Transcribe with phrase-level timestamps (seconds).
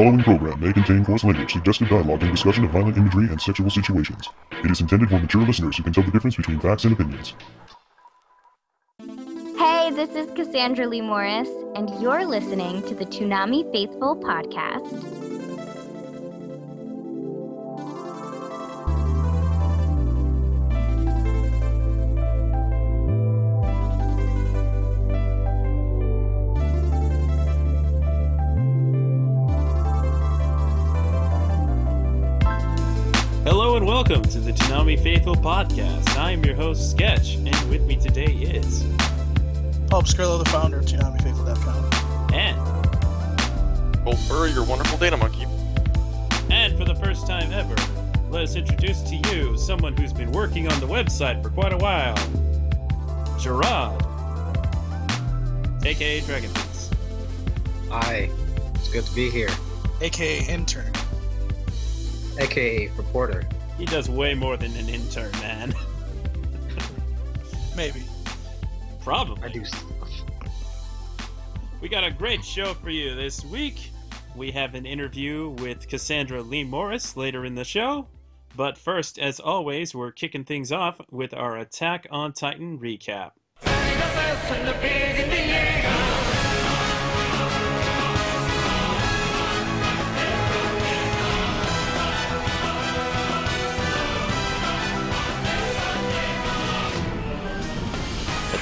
[0.00, 3.68] following program may contain coarse language, suggestive dialogue, and discussion of violent imagery and sexual
[3.68, 4.30] situations.
[4.64, 7.34] It is intended for mature listeners who can tell the difference between facts and opinions.
[9.58, 15.19] Hey, this is Cassandra Lee Morris, and you're listening to the Toonami Faithful podcast.
[34.10, 36.16] Welcome to the Toonami Faithful podcast.
[36.16, 38.82] I am your host, Sketch, and with me today is
[39.88, 42.34] Paul Skrillo, the founder of ToonamiFaithful.com.
[42.34, 42.56] Ann.
[44.28, 45.46] Burr, your wonderful data monkey.
[46.50, 47.76] And for the first time ever,
[48.30, 51.78] let us introduce to you someone who's been working on the website for quite a
[51.78, 52.16] while.
[53.38, 54.02] Gerard.
[55.86, 56.50] aka Dragon
[57.90, 58.28] Hi,
[58.74, 59.50] it's good to be here.
[60.00, 60.90] AKA intern.
[62.40, 63.46] AKA reporter.
[63.80, 65.74] He does way more than an intern, man.
[67.76, 68.04] Maybe.
[69.02, 69.42] Probably.
[69.42, 70.10] I do stuff.
[71.80, 73.90] We got a great show for you this week.
[74.36, 78.06] We have an interview with Cassandra Lee Morris later in the show.
[78.54, 83.30] But first, as always, we're kicking things off with our Attack on Titan recap.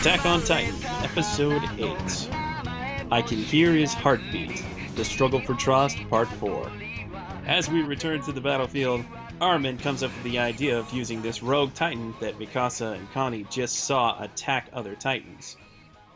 [0.00, 2.30] Attack on Titan, Episode 8.
[3.10, 4.62] I Can Hear His Heartbeat
[4.94, 6.70] The Struggle for Trust, Part 4.
[7.46, 9.04] As we return to the battlefield,
[9.40, 13.44] Armin comes up with the idea of using this rogue Titan that Mikasa and Connie
[13.50, 15.56] just saw attack other Titans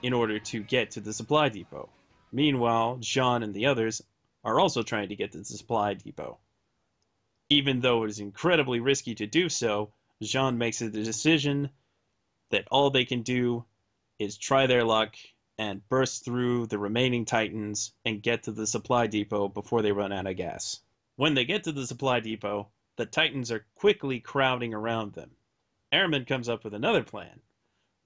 [0.01, 1.89] in order to get to the supply depot.
[2.31, 4.01] Meanwhile, Jean and the others
[4.45, 6.39] are also trying to get to the supply depot.
[7.49, 9.91] Even though it is incredibly risky to do so,
[10.23, 11.71] Jean makes the decision
[12.51, 13.65] that all they can do
[14.19, 15.17] is try their luck
[15.59, 20.13] and burst through the remaining Titans and get to the supply depot before they run
[20.13, 20.81] out of gas.
[21.17, 25.31] When they get to the supply depot, the Titans are quickly crowding around them.
[25.93, 27.41] Armin comes up with another plan.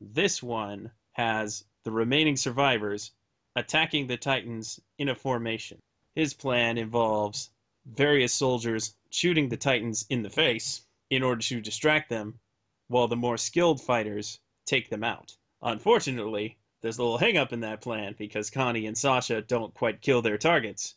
[0.00, 3.12] This one has the remaining survivors
[3.54, 5.78] attacking the Titans in a formation.
[6.14, 7.50] His plan involves
[7.86, 12.38] various soldiers shooting the Titans in the face in order to distract them,
[12.88, 15.36] while the more skilled fighters take them out.
[15.62, 20.02] Unfortunately, there's a little hang up in that plan because Connie and Sasha don't quite
[20.02, 20.94] kill their targets,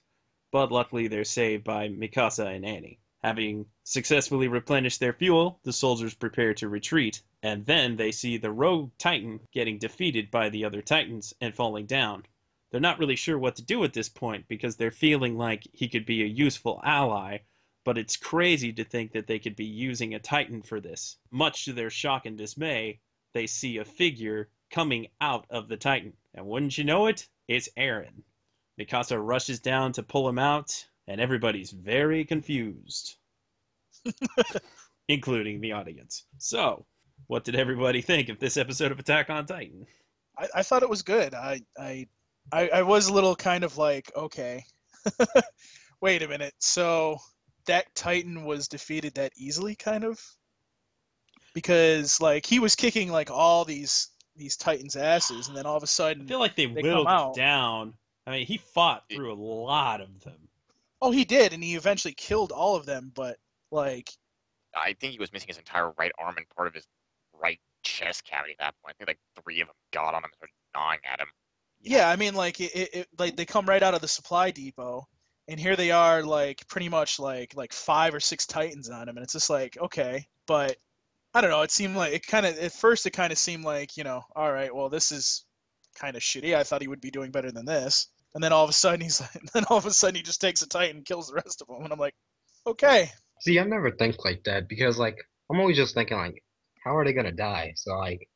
[0.51, 2.99] but luckily they're saved by Mikasa and Annie.
[3.23, 8.51] Having successfully replenished their fuel, the soldiers prepare to retreat, and then they see the
[8.51, 12.25] rogue Titan getting defeated by the other Titans and falling down.
[12.71, 15.87] They're not really sure what to do at this point because they're feeling like he
[15.87, 17.39] could be a useful ally,
[17.83, 21.17] but it's crazy to think that they could be using a Titan for this.
[21.31, 22.99] Much to their shock and dismay,
[23.33, 26.13] they see a figure coming out of the Titan.
[26.33, 28.23] And wouldn't you know it, it's Eren.
[28.79, 33.17] Mikasa rushes down to pull him out, and everybody's very confused,
[35.07, 36.23] including the audience.
[36.37, 36.85] So,
[37.27, 39.85] what did everybody think of this episode of Attack on Titan?
[40.37, 41.33] I, I thought it was good.
[41.33, 42.07] I, I
[42.51, 44.63] I I was a little kind of like, okay.
[46.01, 46.53] Wait a minute.
[46.59, 47.17] So
[47.65, 50.19] that Titan was defeated that easily, kind of?
[51.53, 55.83] Because like he was kicking like all these these Titans' asses, and then all of
[55.83, 57.35] a sudden, feel like they, They whittled it out.
[57.35, 57.93] down.
[58.25, 60.37] I mean, he fought through a lot of them.
[61.01, 63.11] oh, he did, and he eventually killed all of them.
[63.13, 63.37] But
[63.71, 64.11] like,
[64.75, 66.85] I think he was missing his entire right arm and part of his
[67.41, 68.95] right chest cavity at that point.
[68.95, 71.27] I think like three of them got on him and started gnawing at him.
[71.81, 74.51] Yeah, I mean, like it, it, it, like they come right out of the supply
[74.51, 75.07] depot,
[75.47, 79.17] and here they are, like pretty much like like five or six Titans on him,
[79.17, 80.77] and it's just like okay, but
[81.33, 81.61] I don't know.
[81.61, 84.23] It seemed like it kind of at first it kind of seemed like you know,
[84.35, 85.45] all right, well this is
[85.95, 86.55] kind of shitty.
[86.55, 89.01] I thought he would be doing better than this, and then all of a sudden
[89.01, 91.35] he's like, then all of a sudden he just takes a Titan and kills the
[91.35, 92.15] rest of them, and I'm like,
[92.65, 93.11] okay,
[93.41, 95.17] See, I never think like that because, like,
[95.49, 96.43] I'm always just thinking, like,
[96.83, 97.73] how are they gonna die?
[97.75, 98.27] So, like,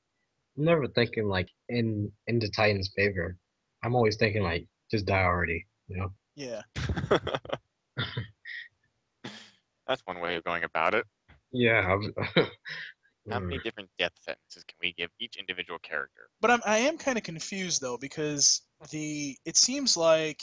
[0.57, 3.37] I'm never thinking like in in the Titans' favor.
[3.83, 6.13] I'm always thinking like, just die already, you know?
[6.35, 6.61] yeah,
[9.87, 11.05] That's one way of going about it.
[11.53, 11.83] Yeah.
[13.29, 13.63] How many Mm.
[13.63, 16.29] different death sentences can we give each individual character?
[16.41, 18.61] but I'm I am kind of confused though because
[18.91, 20.41] the it seems like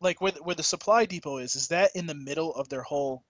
[0.00, 2.82] like where the, where the supply depot is is that in the middle of their
[2.82, 3.22] whole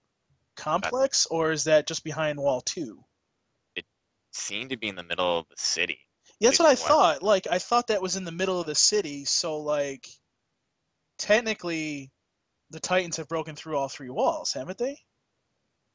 [0.55, 3.03] complex or is that just behind wall two?
[3.75, 3.85] It
[4.31, 5.99] Seemed to be in the middle of the city.
[6.39, 7.23] Yeah, that's what I Least thought.
[7.23, 10.07] Like I thought that was in the middle of the city, so like
[11.17, 12.11] technically
[12.69, 14.97] the Titans have broken through all three walls, haven't they?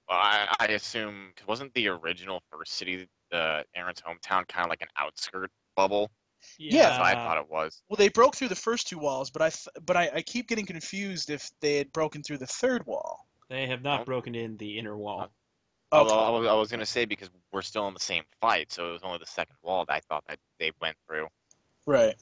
[0.08, 4.69] Well, I, assume assume 'cause wasn't the original first city, uh, Eren's hometown, kind of
[4.69, 6.10] like an outskirt bubble?
[6.58, 6.82] Yeah.
[6.82, 7.82] That's what I thought it was.
[7.88, 10.49] Well, they broke through the first two walls, but I th- but I, I keep
[10.49, 13.26] getting confused if they had broken through the third wall.
[13.49, 14.04] They have not Oh.
[14.04, 15.31] broken in the inner wall.
[15.93, 16.25] Although Okay.
[16.25, 18.93] I was, I was gonna say because we're still in the same fight, so it
[18.93, 21.28] was only the second wall that I thought that they went through.
[21.87, 22.16] Right.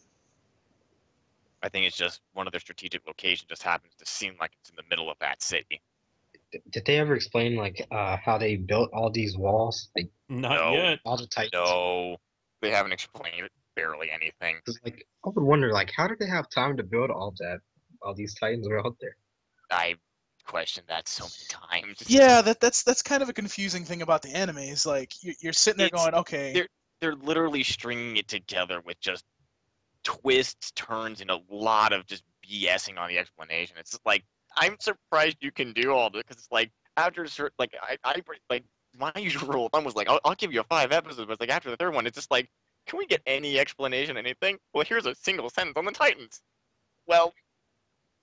[1.62, 4.70] I think it's just one of their strategic locations just happens to seem like it's
[4.70, 5.80] in the middle of that city.
[6.52, 9.88] D- Did they ever explain like uh, how they built all these walls?
[9.96, 10.72] Like Not No.
[10.72, 10.98] yet.
[11.04, 11.52] all the Titans.
[11.52, 12.16] No,
[12.62, 14.56] they haven't explained barely anything.
[14.84, 17.60] like I would wonder like how did they have time to build all that?
[18.02, 19.16] All these Titans were out there.
[19.70, 19.94] I
[20.46, 22.02] questioned that so many times.
[22.08, 24.58] Yeah, that that's that's kind of a confusing thing about the anime.
[24.58, 26.68] Is like you're, you're sitting there It's- going, okay, they're-
[27.00, 29.24] they're literally stringing it together with just
[30.04, 33.76] twists, turns, and a lot of just BSing on the explanation.
[33.78, 34.24] It's like
[34.56, 38.64] I'm surprised you can do all this because like after certain like I, I like
[38.98, 41.32] my usual rule of thumb was like I'll, I'll give you a five episodes, but
[41.32, 42.48] it's like after the third one, it's just like
[42.86, 44.58] can we get any explanation, anything?
[44.74, 46.40] Well, here's a single sentence on the Titans.
[47.06, 47.32] Well,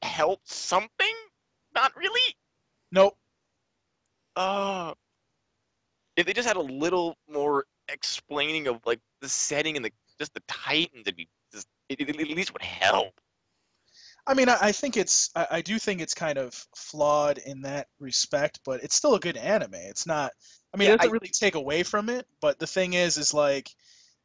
[0.02, 1.14] help something?
[1.74, 2.36] Not really.
[2.92, 3.18] nope.
[4.36, 4.94] Uh,
[6.16, 10.34] if they just had a little more explaining of like the setting and the just
[10.34, 13.14] the Titans, it'd be just it, it at least would help.
[14.28, 17.62] I mean, I, I think it's I, I do think it's kind of flawed in
[17.62, 19.74] that respect, but it's still a good anime.
[19.76, 20.32] It's not.
[20.74, 23.18] I mean, Yeah, it doesn't I- really take away from it, but the thing is,
[23.18, 23.70] is like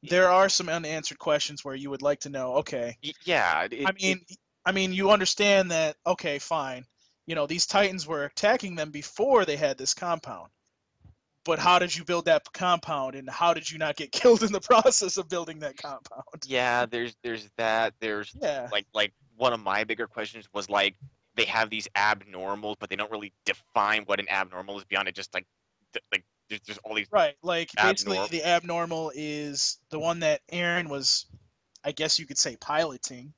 [0.02, 2.56] there are some unanswered questions where you would like to know.
[2.56, 4.20] Okay, Yeah, it, I it- mean,
[4.66, 5.96] I mean, you understand that.
[6.06, 6.84] Okay, fine.
[7.26, 10.50] You know, these Titans were attacking them before they had this compound.
[11.44, 14.52] But how did you build that compound, and how did you not get killed in
[14.52, 16.24] the process of building that compound?
[16.46, 17.94] yeah, there's there's that.
[18.00, 18.68] There's Yeah.
[18.72, 19.12] like like
[19.42, 20.94] one of my bigger questions was like
[21.34, 25.16] they have these abnormals, but they don't really define what an abnormal is beyond it.
[25.16, 25.46] Just like
[26.12, 27.34] like there's, there's all these Right.
[27.42, 31.26] Like basically, Abnorm- the abnormal is the one that Eren was,
[31.84, 33.34] I guess you could say, piloting.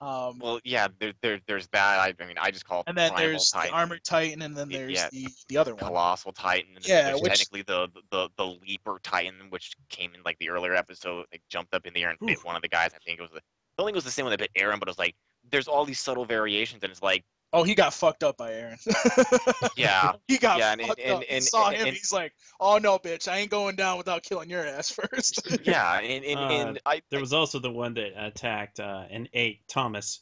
[0.00, 2.96] Um, well yeah there, there there's that I, I mean I just call it and
[2.96, 3.72] then there's Titan.
[3.72, 5.08] the armored titan, and then there's yeah.
[5.10, 5.84] the the other one.
[5.84, 10.38] Colossal Titan, and Yeah, which- technically the, the the leaper Titan, which came in like
[10.38, 12.92] the earlier episode, like jumped up in the air and bit one of the guys.
[12.94, 13.40] I think it was the,
[13.78, 15.14] I don't think it was the same one that bit Eren, but it was like
[15.50, 19.72] there's all these subtle variations, and it's like Oh, he got fucked up by Eren.
[19.76, 21.22] yeah, he got Yeah, and- fucked and- up.
[21.22, 21.86] he and- saw him.
[21.86, 23.26] and- he's like, "Oh no, bitch!
[23.26, 25.40] I ain't going down without killing your ass first.
[25.66, 29.30] yeah, and and, Uh, and I There was also the one that attacked uh, and
[29.32, 30.20] ate Thomas.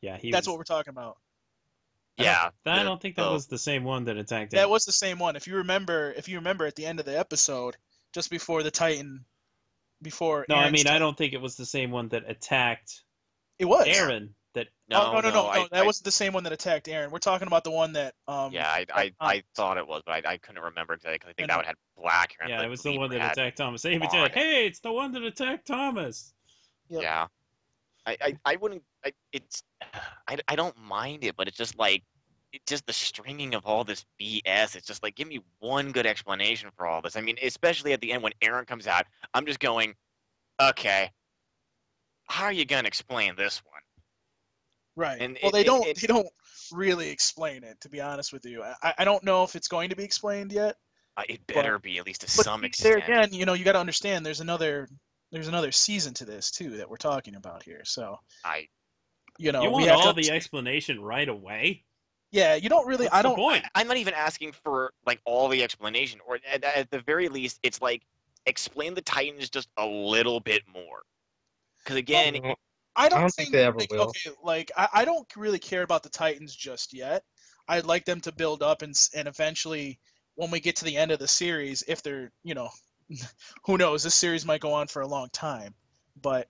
[0.00, 0.30] Yeah, he.
[0.32, 1.18] That's was, what we're talking about.
[2.18, 2.32] I don't-
[2.64, 2.72] yeah.
[2.72, 4.52] I don't think that the- was the same one that attacked.
[4.52, 4.70] That him.
[4.70, 5.36] was the same one.
[5.36, 7.76] If you remember, if you remember at the end of the episode,
[8.12, 9.24] just before the Titan,
[10.02, 13.02] before No, I Eren's mean I don't think it was the same one that attacked
[13.58, 14.30] It was Eren.
[14.54, 15.68] That no, oh, no, no, no, I- no.
[15.70, 17.10] That I- wasn't the same one that attacked Eren.
[17.10, 18.14] We're talking about the one that.
[18.26, 21.18] Um, yeah, I I, I thought it was, but I, I couldn't remember exactly.
[21.18, 21.58] 'cause I think that know.
[21.58, 22.48] one had black hair.
[22.48, 23.82] yeah, it was the one that attacked Thomas.
[23.82, 26.32] They even said, "Hey, it's the one that attacked Thomas."
[26.88, 27.02] Yep.
[27.02, 27.26] Yeah.
[28.06, 29.64] I, I, I wouldn't I, it's
[30.28, 32.04] I, I don't mind it, but it's just like
[32.52, 34.76] it just the stringing of all this BS.
[34.76, 37.16] It's just like give me one good explanation for all this.
[37.16, 39.04] I mean, especially at the end when Eren comes out,
[39.34, 39.94] I'm just going,
[40.60, 41.10] okay,
[42.28, 43.80] how are you gonna explain this one?
[44.96, 45.20] Right.
[45.20, 45.86] And well, it- they it- don't.
[45.86, 46.28] it- they don't
[46.72, 47.80] really explain it.
[47.82, 50.52] To be honest with you, I, I don't know if it's going to be explained
[50.52, 50.76] yet.
[51.18, 53.04] Uh, it better be at least to But some there extent.
[53.04, 54.24] again, you know, you got to understand.
[54.24, 54.88] There's another.
[55.32, 57.82] There's another season to this too that we're talking about here.
[57.84, 58.68] So I
[59.38, 61.84] you know, you we want have to all the explanation right away?
[62.32, 63.06] Yeah, you don't really.
[63.06, 63.36] What's I don't.
[63.36, 63.64] point?
[63.74, 67.58] I'm not even asking for like all the explanation, or at, at the very least,
[67.62, 68.02] it's like
[68.46, 71.02] explain the Titans just a little bit more.
[71.78, 72.56] Because again, Well,
[72.96, 74.08] I don't, don't think they ever like, will.
[74.08, 77.22] Okay, like I, I don't really care about the Titans just yet.
[77.68, 79.98] I'd like them to build up and and eventually,
[80.34, 82.70] when we get to the end of the series, if they're you know,
[83.64, 85.74] who knows, this series might go on for a long time,
[86.20, 86.48] but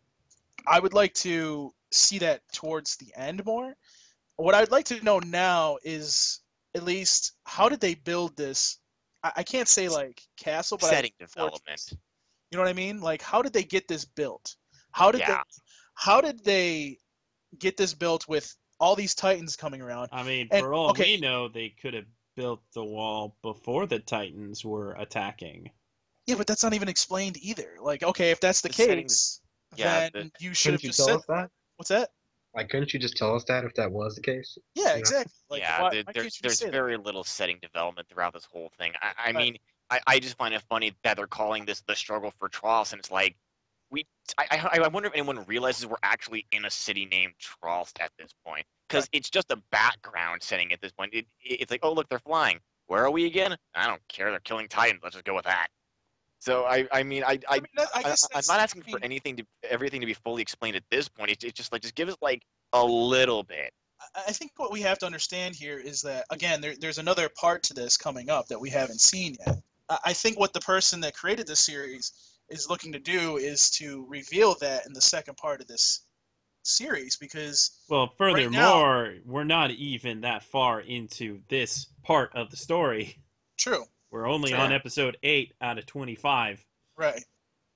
[0.67, 3.75] I would like to see that towards the end more.
[4.37, 6.41] What I'd like to know now is
[6.75, 8.79] at least how did they build this?
[9.23, 11.33] I, I can't say like castle, but I- setting fortress.
[11.35, 11.93] development.
[12.51, 13.01] You know what I mean?
[13.01, 14.55] Like, how did they get this built?
[14.93, 15.29] How did Yeah.
[15.39, 15.43] they?
[15.95, 16.99] How did they
[17.59, 20.11] get this built with all these titans coming around?
[20.13, 21.15] I mean, And- for all okay.
[21.17, 22.05] we know, they could have
[22.37, 25.71] built the wall before the Titans were attacking.
[26.27, 27.77] Yeah, but that's not even explained either.
[27.81, 29.41] Like, okay, if that's the, The case, settings-
[29.77, 31.51] yeah, then the- you should have just said that?
[31.77, 32.11] what's that?
[32.57, 34.57] Like, couldn't you just tell us that if that was the case?
[34.75, 34.95] Yeah, Yeah.
[34.97, 35.33] exactly.
[35.51, 36.73] Like, yeah, why, there- why there's there's say that?
[36.73, 38.93] very little setting development throughout this whole thing.
[39.03, 39.35] I, I Right.
[39.37, 39.57] mean,
[39.91, 42.99] I, I just find it funny that they're calling this the struggle for Trost, and
[42.99, 43.37] it's like
[43.91, 44.05] we.
[44.39, 48.11] I, I I wonder if anyone realizes we're actually in a city named Trost at
[48.19, 48.65] this point.
[48.89, 51.13] because it's just a background setting at this point.
[51.15, 52.59] It, it- it's like, oh look, they're flying.
[52.87, 53.57] Where are we again?
[53.75, 54.31] I don't care.
[54.31, 55.01] They're killing Titans.
[55.03, 55.69] Let's just go with that.
[56.39, 58.83] So I, I mean, I, I, I mean, that, I I, guess I'm not asking
[58.83, 61.31] for anything to everything to be fully explained at this point.
[61.31, 63.73] It's, it's just like just give us like a little bit.
[64.15, 67.29] I- I think what we have to understand here is that again, there, there's another
[67.31, 69.57] part to this coming up that we haven't seen yet.
[69.89, 72.13] I I think what the person that created this series
[72.49, 76.03] is looking to do is to reveal that in the second part of this
[76.63, 82.51] series because Well, Right now- furthermore, we're not even that far into this part of
[82.51, 83.19] the story.
[83.57, 83.85] true,
[84.17, 84.61] We're only Sure.
[84.61, 86.65] on episode 8 out of 25.
[86.97, 87.23] right?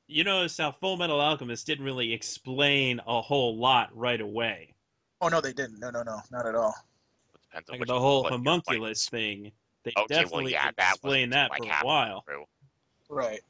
[0.07, 4.75] You notice how Fullmetal Alchemist didn't really explain a whole lot right away.
[5.21, 5.79] Oh no, they didn't.
[5.81, 6.75] No, no, no, not at all.
[7.35, 10.91] It depends Like which the whole homunculus thing, they Okay, well, definitely yeah, didn't that
[10.93, 12.23] explain that like for a while.
[12.23, 12.47] through.
[13.11, 13.43] Right.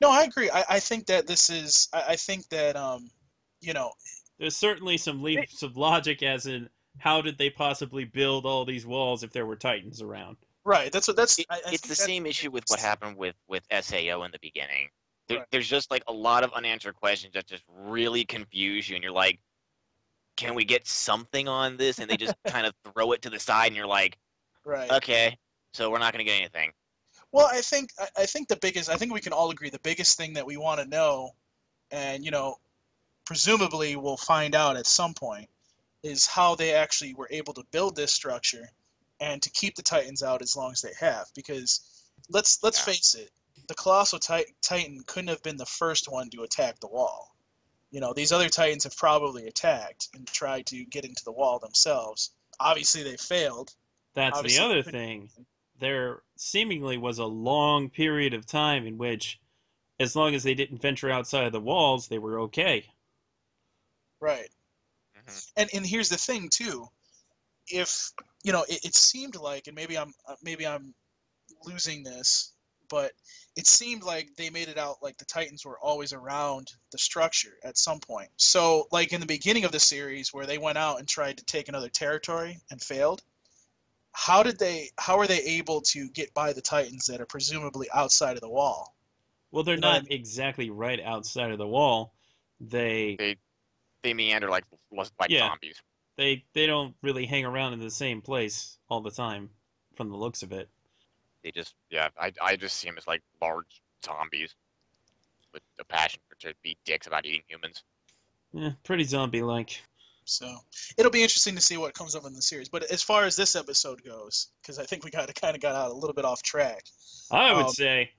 [0.00, 0.50] No, I agree.
[0.50, 1.88] I, I think that this is.
[1.92, 3.08] I, I think that um,
[3.60, 3.92] you know,
[4.38, 8.84] There's certainly some leaps of logic, as in how did they possibly build all these
[8.84, 10.38] walls if there were titans around?
[10.64, 10.90] Right.
[10.92, 11.38] That's what that's.
[11.38, 14.38] It- I, I it's the same issue with what happened with with Sao in the
[14.40, 14.88] beginning.
[15.28, 15.46] There, Right.
[15.50, 19.12] There's just like a lot of unanswered questions that just really confuse you, and you're
[19.12, 19.40] like,
[20.36, 23.40] "Can we get something on this?" And they just kind of throw it to the
[23.40, 24.18] side, and you're like,
[24.64, 24.90] Right.
[24.90, 25.38] "Okay,
[25.72, 26.72] so we're not gonna get anything."
[27.32, 28.88] Well, I think I, I think the biggest.
[28.90, 31.34] I think we can all agree the biggest thing that we want to know,
[31.90, 32.56] and you know,
[33.24, 35.48] presumably we'll find out at some point,
[36.02, 38.68] is how they actually were able to build this structure,
[39.20, 41.26] and to keep the Titans out as long as they have.
[41.34, 41.80] Because
[42.28, 42.84] let's let's Yeah.
[42.84, 43.30] face it,
[43.68, 47.34] the colossal tit- Titan couldn't have been the first one to attack the wall.
[47.90, 51.58] You know, these other Titans have probably attacked and tried to get into the wall
[51.60, 52.30] themselves.
[52.58, 53.72] Obviously, they failed.
[54.14, 55.30] That's Obviously, the other thing.
[55.78, 59.40] There seemingly was a long period of time in which,
[60.00, 62.86] as long as they didn't venture outside of the walls, they were okay.
[64.20, 64.50] Right.
[65.16, 65.52] Mhm.
[65.56, 66.88] and and here's the thing too
[67.68, 68.12] if
[68.44, 70.94] you know it, it seemed like and maybe i'm uh, maybe i'm
[71.64, 72.52] losing this
[72.88, 73.12] but
[73.56, 77.54] it seemed like they made it out like the titans were always around the structure
[77.64, 80.98] at some point so like in the beginning of the series where they went out
[80.98, 83.22] and tried to take another territory and failed
[84.12, 87.88] how did they how are they able to get by the titans that are presumably
[87.92, 88.94] outside of the wall
[89.50, 92.14] Well, they're You know what I not exactly right outside of the wall.
[92.60, 93.36] They
[94.02, 94.64] They meander like
[95.18, 95.48] like Yeah.
[95.48, 95.80] zombies.
[96.16, 99.50] They they don't really hang around in the same place all the time,
[99.96, 100.68] from the looks of it.
[101.42, 104.54] They just yeah, I I just see them as like large zombies
[105.52, 107.82] with a passion for to be dicks about eating humans.
[108.58, 109.80] Eh, pretty zombie-like.
[110.24, 110.56] So
[110.96, 112.68] it'll be interesting to see what comes up in the series.
[112.68, 115.74] But as far as this episode goes, because I think we got kind of got
[115.74, 116.84] out a little bit off track.
[117.30, 118.10] I would Um, say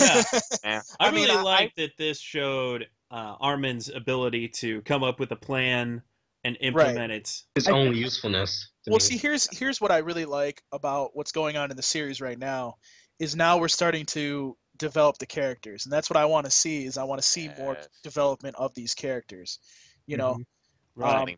[0.00, 0.22] Yeah.
[0.64, 0.82] Yeah.
[0.98, 5.20] I, I mean, really I- like that this showed uh, Armin's ability to come up
[5.20, 6.02] with a plan
[6.44, 7.32] and implement it.
[7.54, 8.70] His I- own usefulness.
[8.86, 9.00] well, me.
[9.00, 12.38] see, here's here's what I really like about what's going on in the series right
[12.38, 12.76] now,
[13.18, 16.84] is now we're starting to develop the characters, and that's what I want to see.
[16.84, 19.58] Is I want to see more development of these characters.
[20.06, 20.44] You know, Mhm.
[20.96, 21.28] Right.
[21.28, 21.36] Um,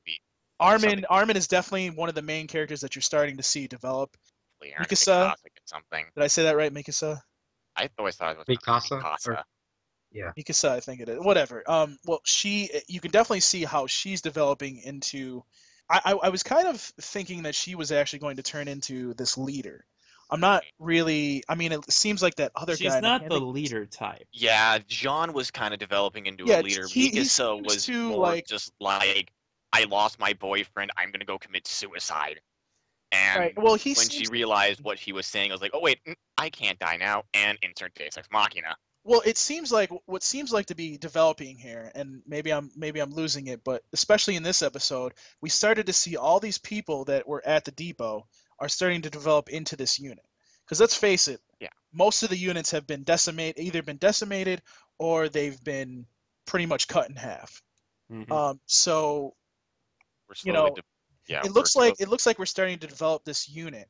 [0.59, 4.17] Armin Armin is definitely one of the main characters that you're starting to see develop.
[4.63, 4.87] Mikasa.
[4.89, 5.35] Mikasa-
[5.67, 6.07] something.
[6.15, 7.21] Did I say that right, Mikasa?
[7.77, 9.29] I always thought it was Mikasa, Mikasa.
[9.29, 9.45] or-
[10.13, 11.19] Yeah mikasa, I think it is.
[11.21, 11.63] Whatever.
[11.69, 15.43] Um, well, she, you can definitely see how she's developing into.
[15.89, 19.15] I, I, I was kind of thinking that she was actually going to turn into
[19.15, 19.85] this leader.
[20.31, 21.45] I'm not really.
[21.49, 22.97] I mean, it seems like that other She's guy.
[22.99, 24.27] and I not the think- leader type.
[24.33, 26.87] Yeah, John was kind of developing into Yeah, a leader.
[26.89, 29.31] he- he Mikasa seems was to, more like- just like,
[29.73, 30.91] I lost my boyfriend.
[30.97, 32.41] I'm gonna go commit suicide.
[33.13, 33.55] And Right.
[33.57, 36.01] Well, he when seems, she realized what he was saying, I was like, oh wait,
[36.09, 37.23] mm, I can't die now.
[37.35, 38.75] And insert Deus Ex Machina.
[39.07, 43.01] Well, it seems like what seems like to be developing here, and maybe I'm maybe
[43.01, 47.05] I'm losing it, but especially in this episode, we started to see all these people
[47.07, 48.27] that were at the depot
[48.59, 50.25] are starting to develop into this unit.
[50.65, 51.69] Because let's face it, Yeah.
[51.93, 54.61] most of the units have been decimated, either been decimated
[54.99, 56.07] or they've been
[56.47, 57.63] pretty much cut in half.
[58.11, 58.31] Mhm.
[58.31, 59.37] Um, so
[60.29, 60.83] We're You know, de-
[61.29, 63.89] yeah, it looks slow- like it looks like we're starting to develop this unit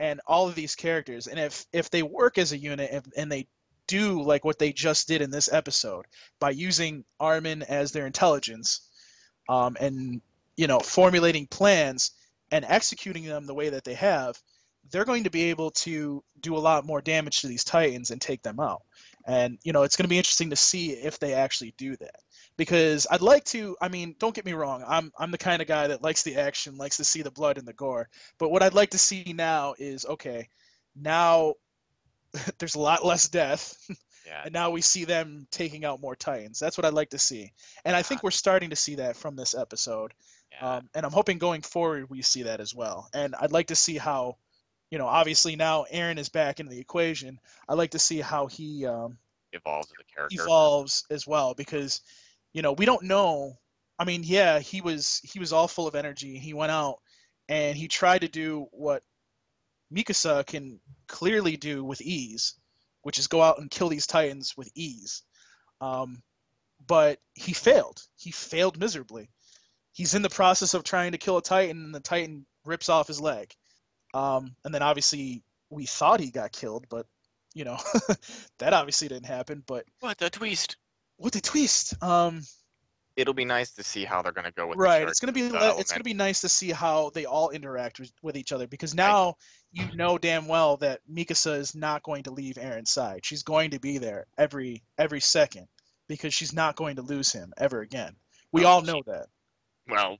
[0.00, 3.30] and all of these characters and if if they work as a unit and, and
[3.30, 3.46] they
[3.88, 6.06] do like what they just did in this episode
[6.38, 8.82] by using armin as their intelligence
[9.48, 10.20] um, and
[10.56, 12.12] you know formulating plans
[12.52, 14.38] and executing them the way that they have
[14.90, 18.20] they're going to be able to do a lot more damage to these titans and
[18.20, 18.82] take them out
[19.26, 22.20] and you know it's going to be interesting to see if they actually do that
[22.58, 23.76] because I'd like to.
[23.80, 24.84] I mean, don't get me wrong.
[24.86, 27.56] I'm I'm the kind of guy that likes the action, likes to see the blood
[27.56, 28.08] and the gore.
[28.38, 30.48] But what I'd like to see now is okay.
[30.94, 31.54] Now
[32.58, 33.76] there's a lot less death.
[34.26, 34.42] Yeah.
[34.44, 36.58] and now we see them taking out more Titans.
[36.58, 37.52] That's what I'd like to see,
[37.84, 40.12] and I think we're starting to see that from this episode.
[40.52, 40.76] yeah.
[40.76, 43.08] Um, and I'm hoping going forward we see that as well.
[43.14, 44.36] And I'd like to see how,
[44.90, 47.40] you know, obviously now Eren is back into the equation.
[47.68, 49.16] I'd like to see how he um,
[49.52, 50.42] evolves as a character.
[50.42, 52.02] evolves as well because,
[52.52, 53.54] you know, we don't know.
[53.98, 56.38] I mean, yeah, he was he was all full of energy.
[56.38, 56.98] He went out
[57.48, 59.02] and he tried to do what
[59.94, 62.54] Mikasa can clearly do with ease,
[63.02, 65.22] which is go out and kill these titans with ease.
[65.80, 66.22] Um,
[66.86, 68.00] but he failed.
[68.16, 69.30] He failed miserably.
[69.92, 73.08] He's in the process of trying to kill a titan, and the titan rips off
[73.08, 73.52] his leg.
[74.14, 77.06] Um, and then obviously we thought he got killed, but
[77.54, 77.78] you know
[78.58, 79.62] that obviously didn't happen.
[79.66, 80.76] But What the twist?
[81.16, 82.00] what the twist?
[82.02, 82.42] Um,
[83.18, 85.08] It'll be nice to see how they're gonna go with the right.
[85.08, 87.98] It's gonna be character le- it's gonna be nice to see how they all interact
[87.98, 89.34] with, with each other because now
[89.72, 93.26] you know damn well that Mikasa is not going to leave Eren's side.
[93.26, 95.66] She's going to be there every every second
[96.08, 98.14] because she's not going to lose him ever again.
[98.52, 99.26] We Well, all she- know that.
[99.88, 100.18] Well,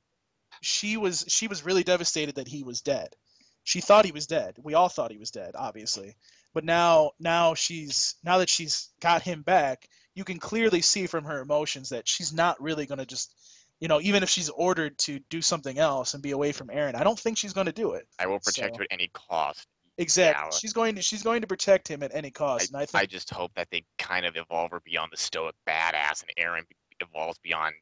[0.61, 3.15] She was she was really devastated that he was dead.
[3.63, 4.57] She thought he was dead.
[4.63, 6.17] We all thought he was dead, obviously.
[6.53, 11.25] But now now she's now that she's got him back, you can clearly see from
[11.25, 13.33] her emotions that she's not really going to just
[13.81, 16.97] you know, even if she's ordered to do something else and be away from Eren,
[16.97, 18.09] I don't think she's going to do it.
[18.19, 19.67] I will protect So- you at any cost.
[20.01, 20.49] Exactly.
[20.53, 20.59] Yeah.
[20.59, 22.87] She's going to she's going to protect him at any I, cost, and I I
[22.87, 26.63] think just hope that they kind of evolve her beyond the stoic badass, and Eren
[27.01, 27.75] evolves beyond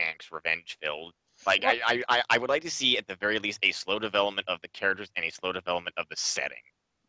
[0.00, 1.12] angst, revenge filled.
[1.46, 3.98] Like I, I, I- I would like to see at the very least a slow
[3.98, 6.62] development of the characters and a slow development of the setting.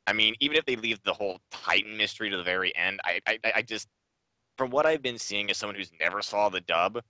[0.08, 3.20] I mean, even if they leave the whole Titan mystery to the very end, I,
[3.28, 3.88] I, I- I just,
[4.62, 7.02] from what I've been seeing as someone who's never saw the dub,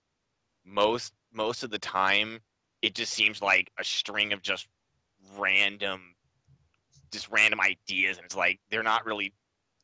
[0.63, 2.39] most most of the time,
[2.81, 4.69] it just seems like a string of just
[5.37, 6.15] random,
[7.11, 9.33] just random ideas, and it's like they're not really.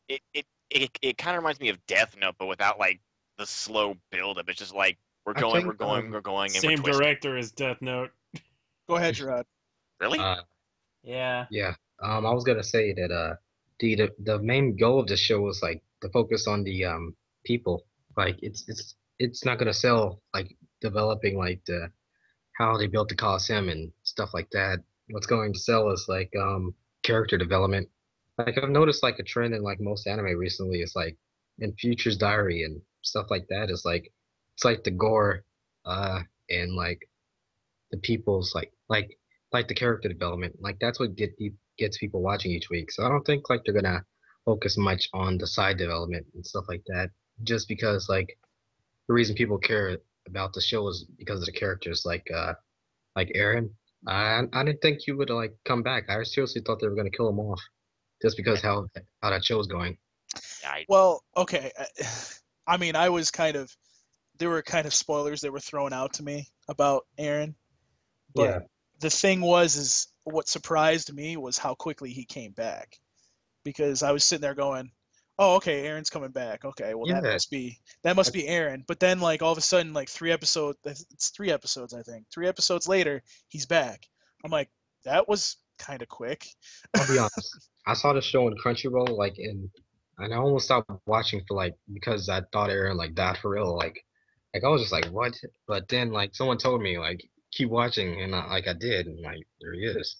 [0.07, 3.01] It it it, it kind of reminds me of Death Note, but without like
[3.37, 4.47] the slow build up.
[4.47, 7.35] It's just like we're going, think, we're going, um, we're going, and Same we're director
[7.35, 8.11] as Death Note.
[8.87, 9.45] go ahead, Gerard.
[9.99, 10.19] Really?
[10.19, 10.37] Uh,
[11.03, 11.47] Yeah.
[11.51, 11.73] yeah.
[12.01, 13.35] Um, I was gonna say that uh,
[13.81, 17.13] the, the the main goal of the show was like to focus on the um
[17.47, 17.85] people.
[18.15, 21.89] Like it's it's it's not gonna sell like developing like the
[22.57, 24.79] how they built the Coliseum and stuff like that.
[25.09, 27.87] What's going to sell is like um character development.
[28.37, 31.17] Like I've noticed like a trend in like most anime recently is like
[31.59, 34.11] in Future's Diary and stuff like that is like
[34.55, 35.43] it's like the gore
[35.85, 37.07] uh and like
[37.91, 39.17] the people's like like
[39.53, 40.55] like the character development.
[40.59, 41.31] Like that's what get
[41.77, 42.91] gets people watching each week.
[42.91, 44.03] So I don't think like they're gonna
[44.45, 47.09] focus much on the side development and stuff like that.
[47.43, 48.37] Just because like
[49.07, 49.97] the reason people care
[50.27, 52.53] about the show is because of the characters like uh
[53.15, 53.69] like Eren.
[54.07, 56.09] I I didn't think you would like come back.
[56.09, 57.61] I seriously thought they were gonna kill him off.
[58.21, 58.87] Just because how
[59.21, 59.97] how that show was going.
[60.89, 61.71] Well, okay.
[61.77, 62.05] I-
[62.69, 63.73] I mean, I was kind of
[64.39, 67.55] there were kind of spoilers that were thrown out to me about Eren,
[68.35, 68.59] but Yeah.
[68.99, 72.99] the thing was is what surprised me was how quickly he came back
[73.63, 74.91] because I was sitting there going,
[75.39, 76.65] "Oh, okay, Eren's coming back.
[76.65, 79.61] Okay, well that must be that must be Eren." But then like all of a
[79.61, 82.25] sudden like 3 episodes it's 3 episodes I think.
[82.33, 84.07] 3 episodes later, he's back.
[84.43, 84.69] I'm like,
[85.03, 86.47] "That was kind of quick."
[86.95, 87.69] I'll be honest.
[87.87, 89.71] I saw the show on Crunchyroll, like, in,
[90.17, 93.75] and I almost stopped watching for like because I thought Eren like died for real.
[93.75, 94.03] Like,
[94.53, 95.39] like I was just like, what?
[95.67, 97.21] But then like someone told me like
[97.51, 100.17] keep watching, and I, like I did, and like there he is,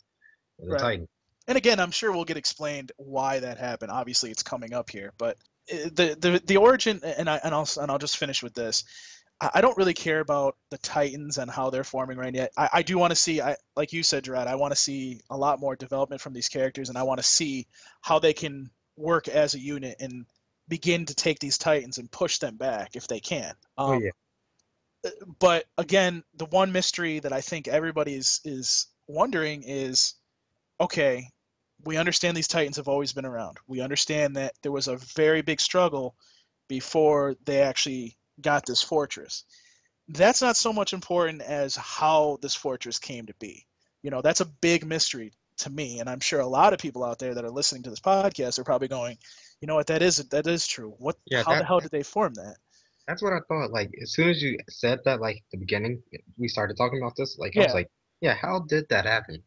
[0.60, 0.80] the Right.
[0.80, 1.08] Titan.
[1.48, 3.92] And again, I'm sure we'll get explained why that happened.
[3.92, 5.38] Obviously, it's coming up here, but
[5.72, 8.84] uh, the the the origin, and I and I'll and I'll just finish with this.
[9.40, 12.52] I don't really care about the Titans and how they're forming right yet.
[12.58, 14.48] I, I do want to see, I like you said, Gerard.
[14.48, 17.26] I want to see a lot more development from these characters, and I want to
[17.28, 17.68] see
[18.02, 20.26] how they can work as a unit and
[20.68, 23.54] begin to take these Titans and push them back if they can.
[23.78, 24.12] Oh Um, yeah,
[25.40, 30.16] but again, the one mystery that I think everybody is is wondering is,
[30.80, 31.30] okay,
[31.88, 33.60] we understand these Titans have always been around.
[33.66, 36.16] We understand that there was a very big struggle
[36.68, 39.46] before they actually got this fortress.
[40.10, 43.66] That's not so much important as how this fortress came to be.
[44.04, 47.06] You know, that's a big mystery to me, and I'm sure a lot of people
[47.06, 49.18] out there that are listening to this podcast are probably going,
[49.62, 50.94] you know what, that is that is true.
[51.00, 52.58] What Yeah, how the hell did they form that?
[53.08, 53.72] that's what I thought.
[53.72, 56.04] Like as soon as you said that, like at the beginning,
[56.38, 57.38] we started talking about this.
[57.40, 59.42] Like I was like, yeah, how did that happen?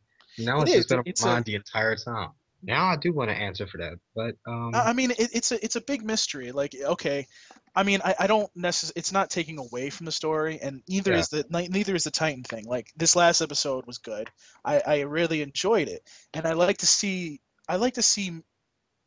[0.44, 2.31] Now It it's is, just been on it's a- mind the entire time.
[2.62, 5.64] Now I do want to answer for that, but um, I mean, it, it's a
[5.64, 6.53] it's a big mystery.
[6.53, 7.26] Like, okay,
[7.74, 8.98] I mean, I, I don't necessarily.
[8.98, 11.18] It's not taking away from the story, and neither Yeah.
[11.20, 12.66] is the neither is the Titan thing.
[12.66, 14.29] Like this last episode was good.
[14.62, 16.03] I I really enjoyed it,
[16.35, 18.42] and I like to see I like to see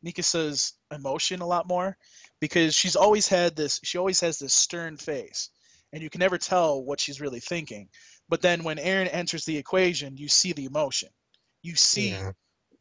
[0.04, 1.96] Mikasa's emotion a lot more
[2.40, 5.50] because she's always had this she always has this stern face
[5.92, 7.88] and you can never tell what she's really thinking.
[8.28, 11.08] But then when Eren enters the equation, you see the emotion.
[11.64, 12.32] You see Yeah.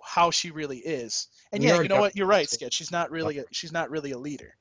[0.04, 1.28] how she really is.
[1.52, 2.16] And We yeah, you know what?
[2.16, 2.74] You're right, Sketch.
[2.74, 4.56] She's not really a, she's not really a leader.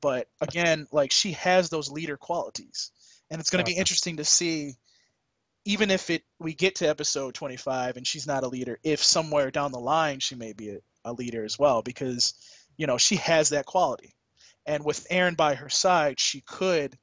[0.00, 2.90] But again, like she has those leader qualities.
[3.30, 4.74] And it's going to be interesting to see
[5.64, 9.50] even if it we get to episode 25 and she's not a leader, if somewhere
[9.50, 12.34] down the line she may be a, a leader as well because
[12.76, 14.14] you know, she has that quality.
[14.66, 16.96] And with Eren by her side, she could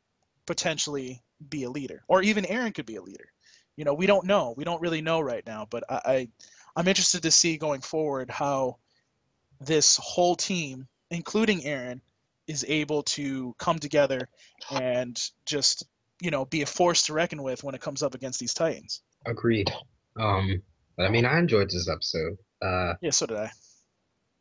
[0.45, 2.03] potentially be a leader.
[2.07, 3.31] Or even Eren could be a leader.
[3.75, 4.53] You know, we don't know.
[4.57, 6.27] We don't really know right now, but I, I
[6.75, 8.77] I'm interested to see going forward how
[9.59, 12.01] this whole team, including Eren,
[12.47, 14.29] is able to come together
[14.71, 15.85] and just,
[16.21, 19.01] you know, be a force to reckon with when it comes up against these Titans.
[19.25, 19.71] Agreed.
[20.19, 20.61] Um,
[20.97, 22.37] I mean, I enjoyed this episode.
[22.61, 23.51] Uh, Yeah, so did I.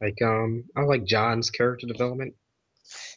[0.01, 2.35] like um, I like John's character development.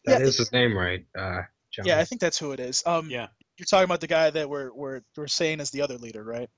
[0.05, 0.41] That is Yeah.
[0.41, 1.05] his name, right?
[1.17, 1.85] Uh, John.
[1.85, 2.83] Yeah, I think that's who it is.
[2.85, 3.27] Um, Yeah.
[3.57, 6.49] You're talking about the guy that we're we're we're saying is the other leader, right?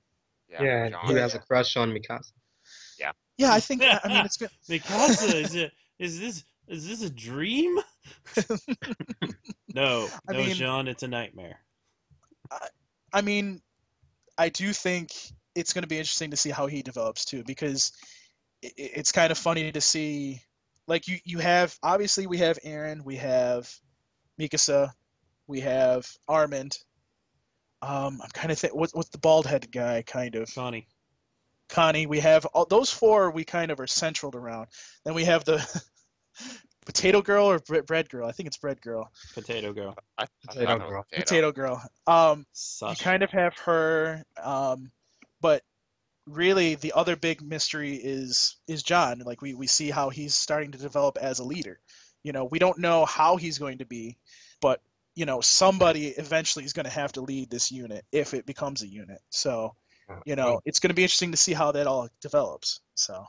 [0.48, 1.06] Yeah, John.
[1.06, 2.32] who has a crush on Mikasa?
[3.38, 3.82] Yeah, I think.
[3.82, 4.50] I mean, it's good.
[4.68, 5.72] Mikasa, is it?
[5.98, 6.44] Is this?
[6.68, 7.78] Is this a dream?
[9.74, 11.58] no, I no, mean- Sean, it's a nightmare.
[13.12, 13.60] I mean,
[14.38, 15.10] I do think
[15.54, 17.92] it's going to be interesting to see how he develops too, because
[18.64, 20.40] i- i- it's kind of funny to see.
[20.86, 23.70] Like you, you have obviously we have Eren, we have
[24.38, 24.90] Mikasa,
[25.46, 26.76] we have Armand.
[27.80, 30.86] Um, I'm kind of think what, what's the bald headed guy kind of Connie,
[31.68, 32.06] Connie.
[32.06, 33.30] We have all those four.
[33.30, 34.68] We kind of are centraled around.
[35.04, 35.64] Then we have the
[36.86, 38.28] potato girl or bread girl.
[38.28, 39.10] I think it's bread girl.
[39.34, 41.06] Potato Girl, I, I Potato thought girl.
[41.12, 41.82] Potato girl.
[42.06, 43.02] Um, you Sasha.
[43.02, 44.90] kind of have her um
[45.40, 45.62] but
[46.26, 50.72] really the other big mystery is is john like we, we see how he's starting
[50.72, 51.78] to develop as a leader
[52.22, 54.16] you know we don't know how he's going to be
[54.62, 54.80] but
[55.14, 58.82] you know somebody eventually is going to have to lead this unit if it becomes
[58.82, 59.74] a unit so
[60.24, 63.24] you know it's going to be interesting to see how that all develops so.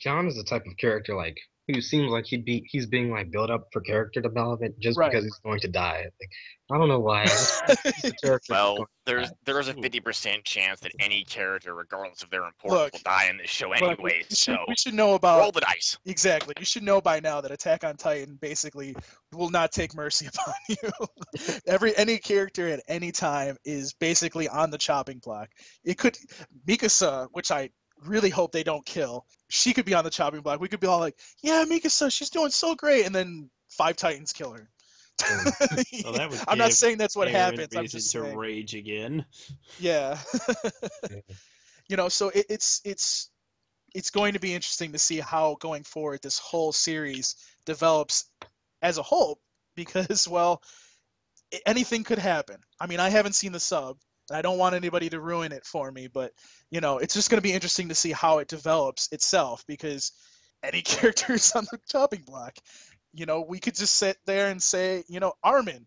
[0.00, 1.36] John is the type of character like
[1.68, 5.10] who seems like he'd be he's being like built up for character development just Right.
[5.10, 6.04] because he's going to die.
[6.20, 6.30] Like,
[6.70, 7.22] I don't know why.
[7.22, 11.24] I just feel like he's the Well, there's there's a fifty percent chance that any
[11.24, 14.22] character, regardless of their importance, Look, will die in this show Look, anyway.
[14.30, 15.98] we, So should, we should know about roll the dice.
[16.06, 16.54] Exactly.
[16.58, 18.96] You should know by now that Attack on Titan basically
[19.32, 21.56] will not take mercy upon you.
[21.66, 25.48] Every any character at any time is basically on the chopping block.
[25.84, 26.16] It could
[26.66, 27.70] Mikasa, which I
[28.04, 29.26] really hope they don't kill.
[29.48, 30.60] She could be on the chopping block.
[30.60, 34.32] We could be all like, "Yeah, Mikasa, she's doing so great," and then five Titans
[34.32, 34.68] kill her.
[35.20, 37.74] Well, that would I'm not saying that's what happens.
[37.74, 38.36] I'm reason just to saying.
[38.36, 39.24] rage again.
[39.80, 40.18] Yeah.
[41.88, 43.30] you know, so it, it's it's
[43.94, 48.28] it's going to be interesting to see how going forward this whole series develops
[48.82, 49.40] as a whole
[49.76, 50.62] because well
[51.66, 52.56] anything could happen.
[52.80, 55.64] I mean, I haven't seen the sub and I don't want anybody to ruin it
[55.64, 56.32] for me, but
[56.70, 60.12] you know, it's just going to be interesting to see how it develops itself because
[60.62, 62.54] any characters on the chopping block,
[63.12, 65.86] you know, we could just sit there and say, you know, Armin,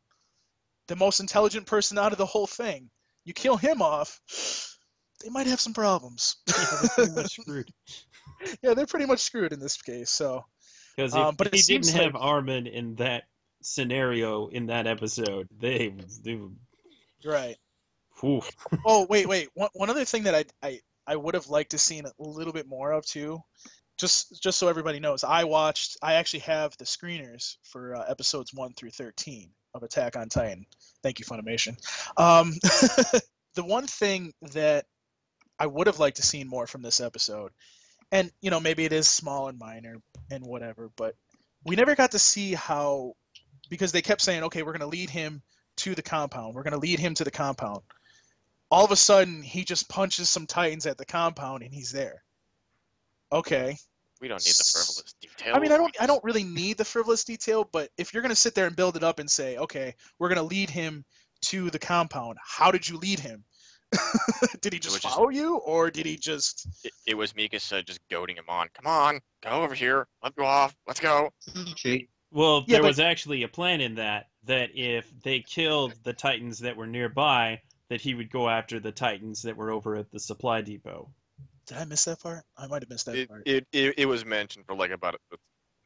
[0.88, 2.90] the most intelligent person out of the whole thing.
[3.26, 4.20] You kill him off,
[5.24, 6.38] they might have some problems.
[6.48, 7.72] Yeah, they're pretty much screwed.
[8.64, 10.10] yeah, they're pretty much screwed in this case.
[10.10, 10.44] So
[10.96, 13.24] Because if Um, but it he didn't have like- Armin in that
[13.62, 16.40] scenario in that episode, they, they
[17.24, 17.58] right.
[18.22, 18.42] Whew.
[18.86, 19.50] Oh wait, wait.
[19.54, 22.54] One, one other thing that I I I would have liked to seen a little
[22.54, 23.42] bit more of too,
[23.98, 25.24] just just so everybody knows.
[25.24, 25.98] I watched.
[26.02, 30.66] I actually have the screeners for uh, episodes one through thirteen of Attack on Titan.
[31.04, 31.78] Thank you, Funimation.
[32.18, 32.54] Um,
[33.56, 34.86] the one thing that
[35.60, 37.52] I would have liked to seen more from this episode,
[38.12, 39.98] and you know maybe it is small and minor
[40.30, 41.16] and whatever, but
[41.66, 43.14] we never got to see how
[43.70, 45.42] because they kept saying, okay, we're going to lead him
[45.78, 46.54] to the compound.
[46.56, 47.82] We're going to lead him to the compound.
[48.72, 52.24] All of a sudden, he just punches some titans at the compound and he's there.
[53.32, 53.78] Okay.
[54.22, 55.56] We don't need the frivolous details.
[55.56, 58.30] I mean, I don't I don't really need the frivolous detail, but if you're going
[58.30, 61.04] to sit there and build it up and say, "Okay, we're going to lead him
[61.46, 63.44] to the compound." How did you lead him?
[64.62, 67.84] did he just was just- follow you or did he just It, it was Mikasa
[67.86, 68.70] just goading him on.
[68.74, 70.08] Come on, go over here.
[70.24, 70.74] Let's go off.
[70.88, 71.34] Let's go.
[71.76, 72.10] Cheat.
[72.32, 76.14] Well, Yeah, there but- was actually a plan in that that if they killed the
[76.14, 80.10] Titans that were nearby, that he would go after the Titans that were over at
[80.12, 81.10] the supply depot.
[81.68, 82.46] Did I miss that part?
[82.58, 83.44] I might have missed that It, part.
[83.46, 85.38] it, it, it was mentioned for like about a,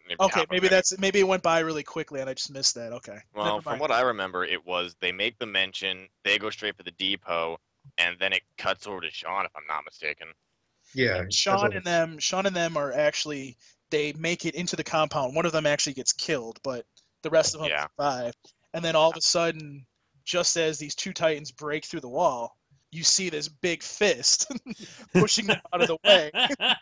[0.07, 2.93] maybe okay, maybe that's maybe it went by really quickly and I just missed that.
[2.93, 3.17] Okay.
[3.33, 6.83] Well, from what I remember, it was they make the mention, they go straight for
[6.83, 7.57] the depot,
[7.97, 10.27] and then it cuts over to Sean, if I'm not mistaken.
[10.93, 11.23] Yeah.
[11.31, 13.57] Sean that's and them Sean and them are actually
[13.89, 15.35] they make it into the compound.
[15.35, 16.85] One of them actually gets killed, but
[17.23, 17.87] the rest of them Yeah.
[17.97, 18.35] survive.
[18.75, 19.87] And then all of a sudden,
[20.25, 22.57] just as these two titans break through the wall,
[22.91, 24.51] you see this big fist
[25.13, 26.31] pushing them out of the way.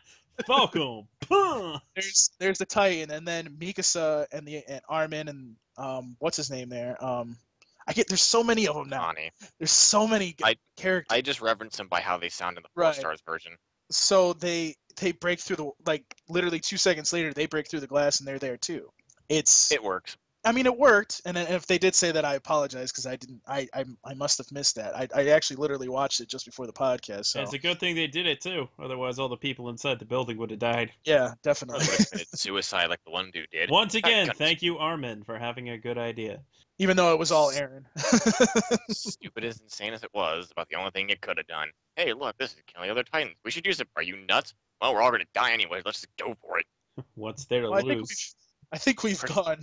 [0.47, 1.07] Falcon.
[1.21, 1.77] Puh!
[1.95, 6.49] There's there's the titan, and then Mikasa and the and Armin and um what's his
[6.51, 7.37] name there um.
[7.85, 9.01] I get there's so many of them now.
[9.01, 9.31] Connie.
[9.59, 11.13] There's so many I- characters.
[11.15, 12.95] I just referenced them by how they sound in the four Right.
[12.95, 13.57] stars version.
[13.91, 17.87] so they they break through the like literally two seconds later they break through the
[17.87, 18.89] glass and they're there too
[19.27, 20.15] it's It works.
[20.45, 23.41] I mean it worked and if they did say that i apologize because i didn't
[23.47, 26.67] I, I i must have missed that I, I actually literally watched it just before
[26.67, 28.67] the podcast so It's a good thing they did it too.
[28.77, 30.91] Otherwise, all the people inside the building would have died.
[31.05, 33.69] yeah definitely would have committed suicide like the one dude did.
[33.69, 36.39] Once again, thank you, Armin, for having a good idea.
[36.77, 37.83] even though it was all eren
[38.89, 41.69] Stupid as insane as it was, about the only thing it could have done.
[41.95, 43.35] Hey, look, this is killing other titans.
[43.45, 43.87] We should use it.
[43.95, 44.53] Are you nuts?
[44.81, 45.81] Well, we're all gonna die anyway.
[45.85, 46.65] Let's just go for it.
[47.15, 48.09] What's there to Well, I think lose?
[48.09, 49.59] we've, I think we've gone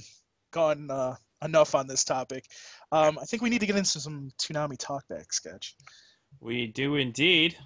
[0.50, 2.44] gone uh, enough on this topic
[2.92, 5.74] um, i think we need to get into some Toonami talkback sketch
[6.40, 7.56] We do indeed.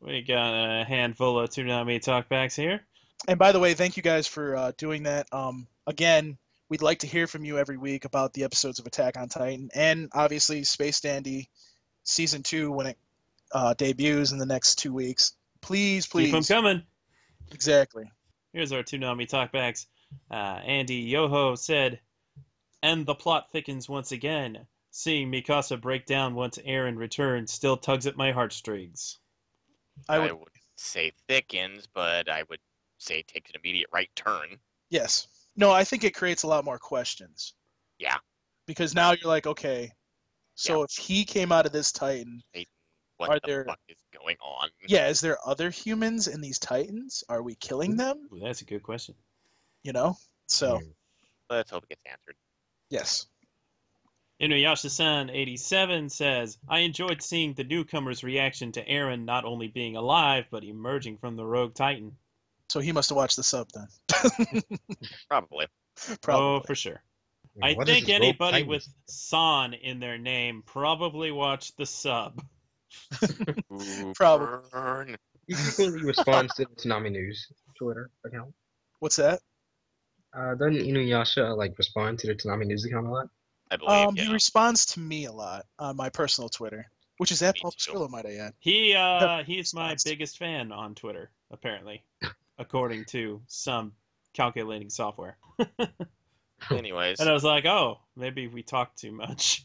[0.00, 2.80] We got a handful of Toonami talkbacks here.
[3.28, 5.26] And by the way, thank you guys for uh, doing that.
[5.32, 6.36] Um, again,
[6.68, 9.70] we'd like to hear from you every week about the episodes of Attack on Titan,
[9.74, 11.48] and obviously Space Dandy
[12.04, 12.98] season two when it
[13.52, 15.32] uh, debuts in the next two weeks.
[15.60, 16.82] Please, please Keep them coming.
[17.52, 18.10] exactly.
[18.52, 19.86] Here's our Toonami talkbacks.
[20.30, 22.00] Uh, Andy Yoho said,
[22.82, 24.66] and the plot thickens once again.
[24.90, 29.18] Seeing Mikasa break down once Eren returns still tugs at my heartstrings.
[30.08, 32.60] I I would, would say thickens, but I would
[32.98, 34.58] say takes an immediate right turn.
[34.90, 35.28] yes.
[35.58, 37.54] No, I think it creates a lot more questions.
[37.98, 38.16] Yeah.
[38.66, 39.90] Because now you're like, okay,
[40.54, 40.84] so Yeah.
[40.84, 42.42] if he came out of this Titan,
[43.16, 44.68] What Are the there- fuck is going on?
[44.86, 47.24] yeah, is there other humans in these Titans?
[47.30, 48.28] Are we killing them?
[48.32, 49.14] Ooh, that's a good question.
[49.86, 50.16] You know.
[50.48, 50.88] So Hmm.
[51.48, 52.34] Let's hope it gets answered.
[52.90, 53.26] yes.
[54.42, 60.46] Inuyasha-san 87 says, I enjoyed seeing the newcomer's reaction to Eren not only being alive,
[60.50, 62.16] but emerging from the Rogue Titan.
[62.68, 63.86] So he must have watched the sub then.
[65.30, 65.66] Probably.
[66.20, 66.44] Probably.
[66.44, 67.00] Oh, for sure.
[67.62, 72.42] I What is think anybody Titan with San in their name probably watched the sub.
[74.16, 74.68] Probably.
[74.70, 75.16] burn.
[75.46, 77.46] He frequently responds to the Toonami News
[77.78, 78.52] Twitter account.
[78.98, 79.40] What's that?
[80.36, 83.28] Uh, doesn't Inuyasha like respond to the Toonami News account a lot?
[83.70, 83.90] I believe.
[83.90, 84.24] Um, yeah.
[84.24, 87.70] he responds to me a lot on my personal Twitter, which is at Me Paul
[87.72, 87.92] too.
[87.92, 88.54] Pasquillo, might I add.
[88.58, 92.04] He uh he's my biggest fan on Twitter, apparently,
[92.58, 93.92] according to some
[94.34, 95.38] calculating software.
[96.70, 99.64] Anyways, And I was like, oh, maybe we talked too much.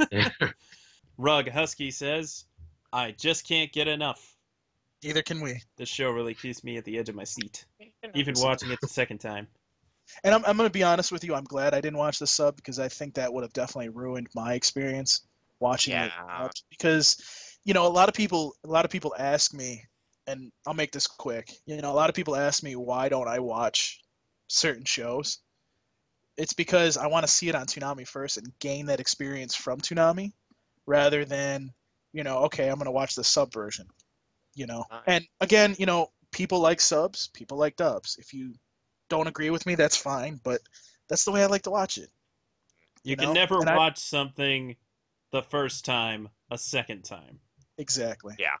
[1.18, 2.44] Rug Husky says,
[2.92, 4.34] I just can't get enough.
[5.02, 5.62] Neither can we.
[5.76, 7.64] This show really keeps me at the edge of my seat,
[8.14, 9.46] even watching it the second time.
[10.24, 11.34] And I'm, I'm going to be honest with you.
[11.34, 14.28] I'm glad I didn't watch the sub because I think that would have definitely ruined
[14.34, 15.22] my experience
[15.60, 16.10] watching it.
[16.16, 16.38] Yeah.
[16.42, 16.62] dubbed.
[16.70, 19.84] Because, you know, a lot of people, a lot of people ask me,
[20.26, 21.50] and I'll make this quick.
[21.66, 24.00] You know, a lot of people ask me why don't I watch
[24.48, 25.38] certain shows.
[26.36, 29.80] It's because I want to see it on Toonami first and gain that experience from
[29.80, 30.32] Toonami,
[30.86, 31.72] rather than,
[32.12, 33.86] you know, okay, I'm going to watch the sub version.
[34.54, 35.02] You know, Nice.
[35.06, 38.16] and again, you know, people like subs, people like dubs.
[38.18, 38.54] If you
[39.08, 40.60] don't agree with me, that's fine, but
[41.08, 42.10] that's the way I like to watch it.
[43.04, 43.32] You You can know?
[43.34, 44.76] never And I- watch something
[45.30, 47.40] the first time a second time.
[47.78, 48.34] Exactly.
[48.38, 48.56] Yeah.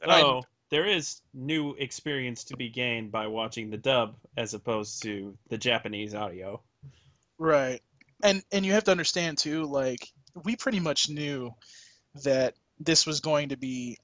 [0.00, 4.54] But I- Oh, there is new experience to be gained by watching the dub as
[4.54, 6.60] opposed to the Japanese audio.
[7.38, 7.82] Right.
[8.22, 10.12] And and you have to understand too, like
[10.44, 11.54] we pretty much knew
[12.22, 13.98] that this was going to be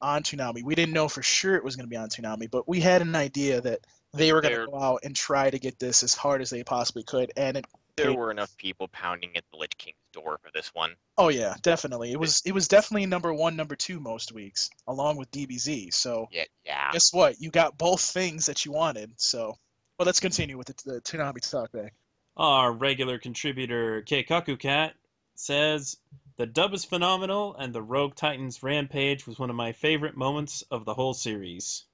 [0.00, 0.62] on Toonami.
[0.62, 3.00] We didn't know for sure it was going to be on Toonami, but we had
[3.02, 3.80] an idea that
[4.14, 6.64] they were going to go out and try to get this as hard as they
[6.64, 7.32] possibly could.
[7.36, 10.70] And it, there they- were enough people pounding at the Lich King's door for this
[10.74, 10.94] one.
[11.18, 12.12] oh yeah, definitely.
[12.12, 15.92] It was it was definitely number one, number two most weeks, along with DBZ.
[15.92, 16.90] So Yeah, yeah.
[16.92, 17.40] guess what?
[17.40, 19.12] You got both things that you wanted.
[19.16, 19.56] So,
[19.98, 21.90] well, let's continue with the, the Toonami talkback.
[22.36, 24.94] Our regular contributor Keikaku Cat
[25.36, 25.96] says
[26.36, 30.62] the dub is phenomenal, and the Rogue Titans rampage was one of my favorite moments
[30.70, 31.84] of the whole series.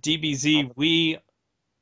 [0.00, 0.72] DBZ oh.
[0.76, 1.18] We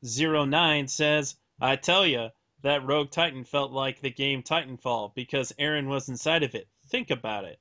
[0.05, 2.29] 09 says, I tell ya,
[2.63, 6.69] that Rogue Titan felt like the game Titanfall because Eren was inside of it.
[6.89, 7.59] Think about it.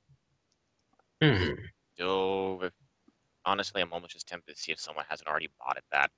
[1.22, 1.54] Hmm.
[1.98, 2.72] So, if,
[3.44, 5.84] honestly, I'm almost just tempted to see if someone hasn't already bought it.
[5.92, 6.10] That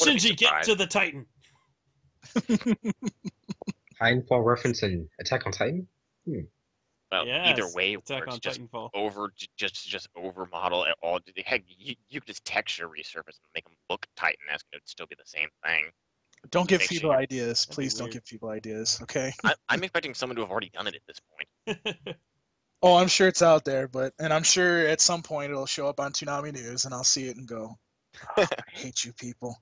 [0.00, 1.26] Wouldn't Shinji, get to the Titan.
[4.00, 5.86] Titanfall reference in Attack on Titan?
[6.28, 6.32] uh,
[7.14, 8.90] Well, yes, either way, Attack where on just Titanfall.
[8.94, 11.20] over, just just over model it all.
[11.44, 14.66] Heck, you, you could just texture resurface and make them look Titan-esque.
[14.72, 15.84] It'd still be the same thing.
[16.50, 17.64] Don't give people you- ideas.
[17.64, 18.98] That'd Please don't give people ideas.
[19.02, 19.32] Okay.
[19.44, 21.20] I, I'm expecting someone to have already done it at this
[21.74, 22.16] point.
[22.86, 25.86] Oh, I'm sure it's out there, but and I'm sure at some point it'll show
[25.88, 27.78] up on Toonami News, and I'll see it and go,
[28.36, 29.56] "Ah, I hate you people.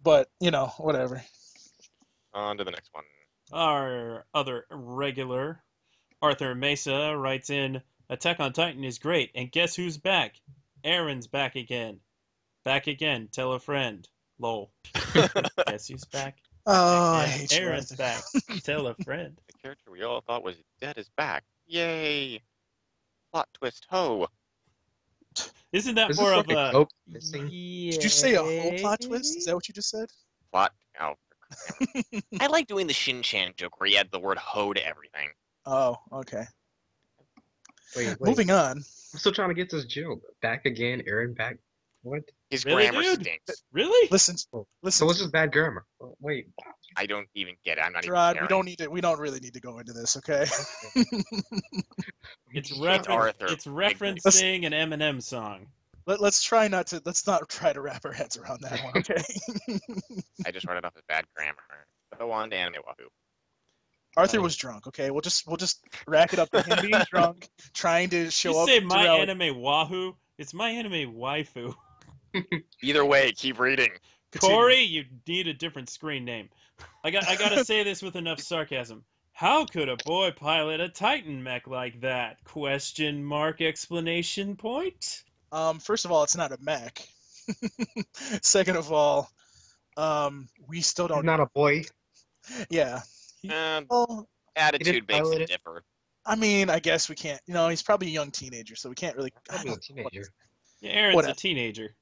[0.00, 1.20] But you know, whatever.
[2.34, 3.02] On to the next one.
[3.52, 5.60] Our other regular,
[6.22, 10.40] Arthur Mesa, writes in Attack on Titan is great, and guess who's back?
[10.84, 11.98] Eren's back again.
[12.64, 14.08] Back again, tell a friend.
[14.38, 14.70] Lol.
[15.66, 16.38] guess who's back?
[16.64, 17.50] Oh, I hate.
[17.50, 17.96] Eren's Arthur.
[17.96, 18.22] back.
[18.62, 19.36] tell a friend.
[19.48, 21.42] The character we all thought was dead is back.
[21.66, 22.40] Yay!
[23.32, 24.28] Plot twist, ho!
[25.72, 26.70] Isn't that Is more of like a a.
[26.72, 26.90] cope?
[27.10, 29.38] Did you say a whole plot twist?
[29.38, 30.08] Is that what you just said?
[30.52, 30.72] Plot.
[31.00, 31.14] Oh,
[32.40, 35.30] I like doing the Shin Chan joke where you add the word ho to everything.
[35.66, 36.44] Oh, okay.
[37.96, 38.20] Wait, wait.
[38.20, 38.78] Moving on.
[38.78, 40.22] I'm still trying to get this joke.
[40.40, 41.58] Back again, Eren back.
[42.02, 42.22] What?
[42.50, 43.20] His Really, grammar dude?
[43.20, 43.62] stinks.
[43.70, 44.08] Really?
[44.10, 45.06] Listen, oh, So listen.
[45.06, 45.84] what's this bad grammar?
[46.00, 46.48] Oh, Wait.
[46.96, 47.82] I don't even get it.
[47.84, 48.88] I'm not Rod, even we don't need to.
[48.88, 50.46] We don't really need to go into this, okay?
[50.96, 51.52] It's,
[52.54, 53.46] It's refer- Arthur.
[53.46, 55.68] it's referencing an Eminem song.
[56.06, 57.00] Let, let's try not to.
[57.04, 59.22] Let's not try to wrap our heads around that one, okay?
[60.44, 61.56] I just wrote it off as bad grammar.
[62.18, 63.08] Go on to Anime Wahoo.
[64.16, 64.86] Arthur was drunk.
[64.88, 68.52] Okay, we'll just we'll just rack it up to him being drunk, trying to show
[68.52, 68.68] You up.
[68.68, 70.14] say my throughout- anime wahoo?
[70.38, 71.74] It's my anime waifu.
[72.82, 73.90] Either way, keep reading.
[74.40, 76.48] Corey, you need a different screen name.
[77.04, 79.04] I got I gotta say this with enough sarcasm.
[79.34, 82.42] How could a boy pilot a Titan mech like that?
[82.44, 85.22] Question mark explanation point?
[85.50, 87.06] Um, first of all, it's not a mech.
[88.42, 89.30] Second of all,
[89.96, 91.24] um, we still don't.
[91.24, 91.84] not a boy.
[92.70, 93.00] Yeah.
[93.50, 95.48] Uh, Well, attitude makes pilot it it.
[95.48, 95.84] differ.
[96.24, 97.40] I mean, I guess we can't.
[97.46, 99.32] You know, he's probably a young teenager, so we can't really.
[99.50, 100.24] I Probably a teenager.
[100.80, 101.32] Yeah, Eren's Whatever.
[101.32, 101.94] a teenager.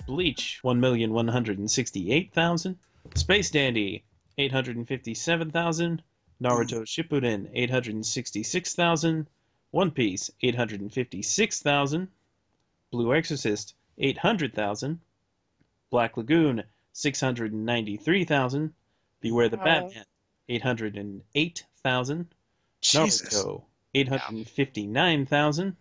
[0.06, 2.76] Bleach 1,168,000.
[3.14, 4.04] Space Dandy
[4.38, 6.02] 857,000.
[6.42, 9.26] Naruto Shippuden 866,000.
[9.70, 12.08] One Piece 856,000.
[12.90, 15.00] Blue Exorcist 800,000.
[15.90, 18.72] Black Lagoon 693,000.
[19.20, 19.64] Beware the Wow.
[19.64, 20.04] Batman
[20.48, 22.34] 808,000.
[22.82, 23.34] Jesus.
[23.34, 25.76] Naruto 859,000.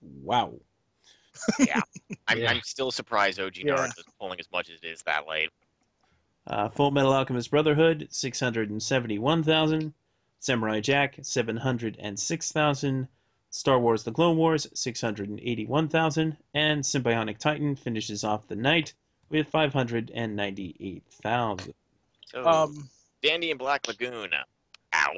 [0.00, 0.54] Wow.
[2.26, 2.50] I'm, Yeah.
[2.50, 3.74] I'm still surprised OG Yeah.
[3.74, 5.50] Naruto is pulling as much as it is that late.
[6.48, 9.92] Uh, Fullmetal Alchemist Brotherhood 671,000.
[10.40, 13.08] Samurai Jack 706,000.
[13.50, 16.36] Star Wars The Clone Wars 681,000.
[16.54, 18.92] And Sym-Bionic Titan finishes off the night
[19.30, 21.74] with 598,000.
[22.26, 22.90] So Um.
[23.22, 24.30] Dandy and Black Lagoon.
[24.94, 25.12] Ow.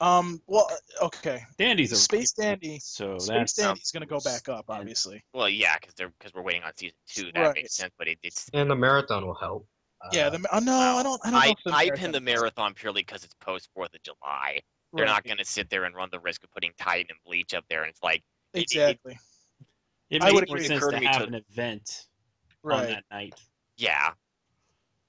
[0.00, 0.42] Um.
[0.46, 0.68] Well.
[1.00, 1.42] Okay.
[1.56, 2.78] Dandy's a Space Dandy.
[2.80, 5.24] so Space that's Dandy's gonna go back up, and- obviously.
[5.32, 7.32] Well, yeah, because they're because we're waiting on season two.
[7.32, 7.54] That Right.
[7.54, 7.94] makes sense.
[7.96, 9.66] But it, it's And the marathon will help.
[10.12, 11.20] Yeah, Uh, the oh, no, I don't.
[11.24, 14.02] I don't know I, I marathon pin the marathon purely because it's post Fourth of
[14.02, 14.60] July.
[14.92, 17.18] They're Right, not going to sit there and run the risk of putting Titan and
[17.26, 17.82] Bleach up there.
[17.82, 18.22] And it's like,
[18.54, 19.18] it- it- exactly
[20.10, 22.06] It I makes would more sense to to have to- an event
[22.64, 23.34] on that night.
[23.76, 24.12] yeah,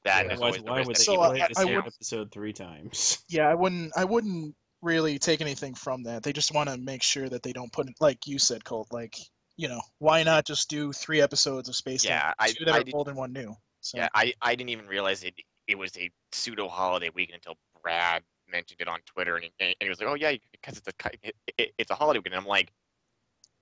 [0.04, 0.34] that Yeah.
[0.34, 1.50] is Why, always the why risk would that they So, uh, play take.
[1.54, 3.24] the I same would- episode three times?
[3.30, 3.94] Yeah, I wouldn't.
[3.96, 6.24] I wouldn't really take anything from that.
[6.24, 8.88] They just want to make sure that they don't put, like you said, Colt.
[8.92, 9.18] Like,
[9.56, 12.34] you know, why not just do three episodes of Space Yeah, Jam?
[12.40, 13.56] I- two that I are did- old and one new.
[13.88, 15.34] So, Yeah, I, I didn't even realize it
[15.66, 19.76] it was a pseudo holiday weekend until Brad mentioned it on Twitter, and he, and
[19.80, 22.46] he was like, "Oh yeah, because it's a it, it, it's a holiday weekend." I'm
[22.46, 22.74] like,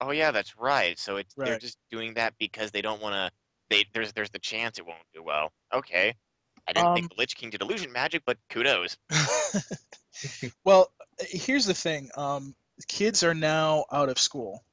[0.01, 3.31] "Oh yeah, that's right." So it's they're just doing that because they don't want to.
[3.69, 5.51] They there's there's the chance it won't do well.
[5.71, 6.15] Okay,
[6.67, 8.97] I didn't Um, think the Lich King did illusion magic, but kudos.
[10.63, 12.09] well, here's the thing.
[12.17, 12.55] Um,
[12.87, 14.63] kids are now out of school,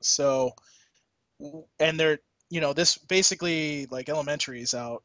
[0.00, 0.52] so,
[1.80, 2.20] and they're,
[2.50, 5.02] you know, this basically like elementary is out,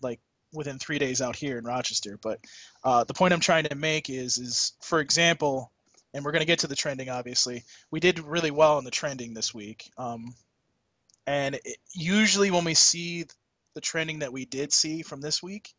[0.00, 0.20] like
[0.52, 2.18] within three days out here in Rochester.
[2.20, 2.40] But
[2.82, 5.72] uh, the point I'm trying to make is, is for example,
[6.14, 7.10] and we're going to get to the trending.
[7.10, 9.90] Obviously, we did really well in the trending this week.
[9.98, 10.34] Um,
[11.26, 13.26] and it, usually when we see
[13.74, 15.74] the trending that we did see from this week,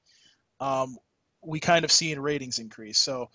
[0.60, 0.98] um,
[1.42, 3.00] we kind of see a ratings increase.
[3.00, 3.30] So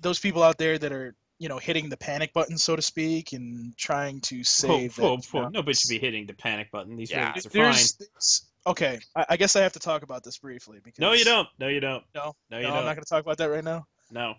[0.00, 3.32] those people out there that are you know hitting the panic button, so to speak,
[3.32, 4.96] and trying to save.
[4.96, 6.96] whoa, that, whoa, Nobody should be hitting the panic button.
[6.96, 7.28] These Yeah.
[7.28, 7.62] ratings are fine.
[7.62, 9.00] There's, there's- okay.
[9.16, 11.48] I, I guess I have to talk about this briefly because No, you don't.
[11.58, 12.04] No, you don't.
[12.14, 12.84] No, No, no, you I'm don't.
[12.84, 13.86] going to talk about that right now.
[14.10, 14.30] No.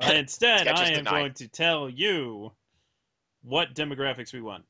[0.00, 1.10] Uh, And instead, I am denied.
[1.10, 2.52] going to tell you
[3.42, 4.64] what demographics we want.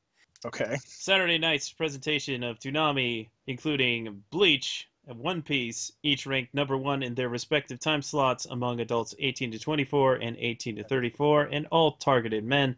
[0.45, 0.77] Okay.
[0.85, 7.15] Saturday night's presentation of Toonami, including Bleach and One Piece, each ranked number one in
[7.15, 11.93] their respective time slots among adults 18 to 24 and 18 to 34, and all
[11.93, 12.75] targeted men.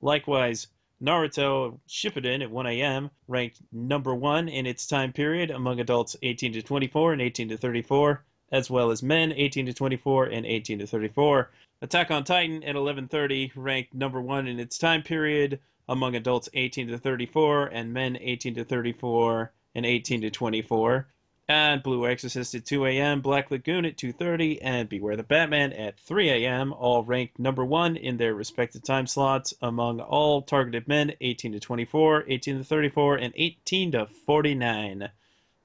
[0.00, 0.68] Likewise,
[1.02, 3.10] Naruto Shippuden at 1 a.m.
[3.26, 7.56] ranked number one in its time period among adults 18 to 24 and 18 to
[7.56, 11.50] 34, as well as men 18 to 24 and 18 to 34.
[11.80, 15.58] Attack on Titan at 11:30 ranked number one in its time period
[15.88, 21.08] among adults 18 to 34 and men 18 to 34 and 18 to 24.
[21.48, 25.98] And Blue Exorcist at 2 a.m., Black Lagoon at 2:30, and Beware the Batman at
[25.98, 26.72] 3 a.m.
[26.72, 31.60] All ranked number one in their respective time slots among all targeted men 18 to
[31.60, 35.10] 24, 18 to 34, and 18 to 49.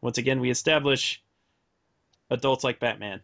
[0.01, 1.23] Once again, we establish
[2.29, 3.21] adults like Batman.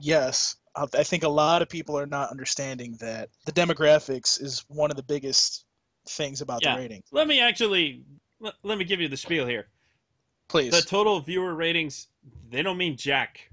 [0.00, 4.64] Yes, I I think a lot of people are not understanding that the demographics is
[4.68, 5.64] one of the biggest
[6.06, 6.74] things about Yeah.
[6.74, 7.02] the rating.
[7.10, 8.04] Let me actually
[8.40, 9.68] let, let me give you the spiel here.
[10.52, 10.70] Please.
[10.70, 12.08] The total viewer ratings
[12.50, 13.50] they don't mean jack.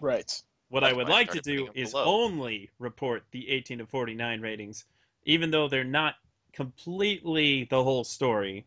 [0.00, 0.42] right.
[0.70, 2.04] What That's I would why I like to do is below.
[2.04, 4.86] only report the 18 to 49 ratings,
[5.26, 6.14] even though they're not
[6.54, 8.64] completely the whole story.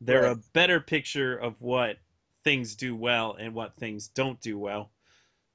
[0.00, 1.98] They're a better picture of what
[2.42, 4.90] things do well and what things don't do well.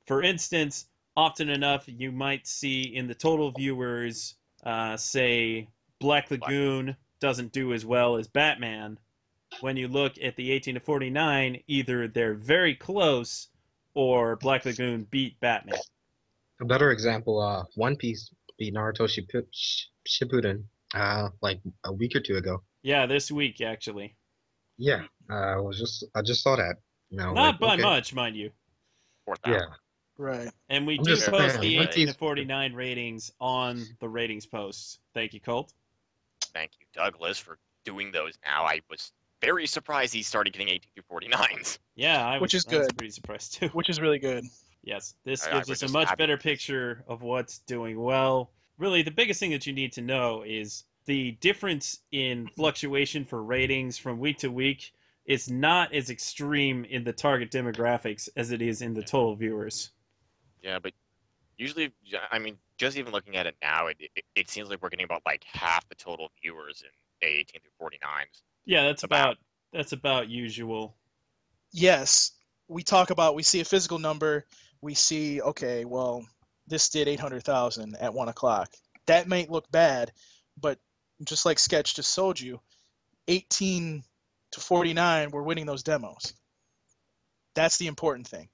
[0.06, 0.86] For instance,
[1.18, 5.68] often enough, you might see in the total viewers, uh, say,
[6.00, 9.00] Black Lagoon doesn't do as well as Batman.
[9.62, 13.48] When you look at the 18 to 49, either they're very close
[13.94, 15.80] or Black Lagoon beat Batman.
[16.62, 22.16] A better example, uh, One Piece beat Naruto Shippu- Sh- Shippuden, uh, like a week
[22.16, 22.64] or two ago.
[22.82, 24.16] Yeah, this week actually.
[24.78, 26.76] Yeah, uh, I was just I just saw that.
[27.12, 27.84] No, Not like, by okay.
[27.84, 28.52] much, mind you.
[29.46, 29.62] Yeah.
[30.18, 30.50] Right.
[30.70, 34.46] And we I'm do post saying, the One 18 to 49 ratings on the ratings
[34.46, 35.00] posts.
[35.14, 35.74] Thank you, Colt.
[36.54, 38.38] Thank you, Douglas, for doing those.
[38.46, 39.12] Now I was
[39.44, 41.78] very surprised he started getting 18 through 49s.
[41.96, 42.98] Yeah, I Which was, is I was good.
[42.98, 43.68] pretty surprised too.
[43.70, 44.44] Which is really good.
[44.86, 47.60] Yes, this I- I gives was us a much happy better because- picture of what's
[47.60, 48.52] doing well.
[48.78, 53.42] Really, the biggest thing that you need to know is the difference in fluctuation for
[53.44, 54.92] ratings from week to week
[55.26, 59.92] is not as extreme in the target demographics as it is in the total viewers.
[60.62, 60.92] Yeah, but
[61.58, 61.94] usually,
[62.30, 65.06] I mean, just even looking at it now, it, it, it seems like we're getting
[65.06, 66.90] about like half the total viewers in
[67.26, 68.42] day 18 through 49s.
[68.66, 69.38] Yeah, that's About.
[69.72, 70.96] that's about usual.
[71.72, 72.32] Yes,
[72.68, 74.46] we talk about we see a physical number.
[74.82, 76.26] We see okay, well,
[76.68, 78.70] this did eight hundred thousand at one o'clock.
[79.08, 80.12] That might look bad,
[80.60, 80.80] but
[81.26, 82.60] just like Sketch just told you,
[83.28, 84.04] eighteen
[84.52, 86.34] to forty nine, we're winning those demos.
[87.56, 88.50] That's the important thing.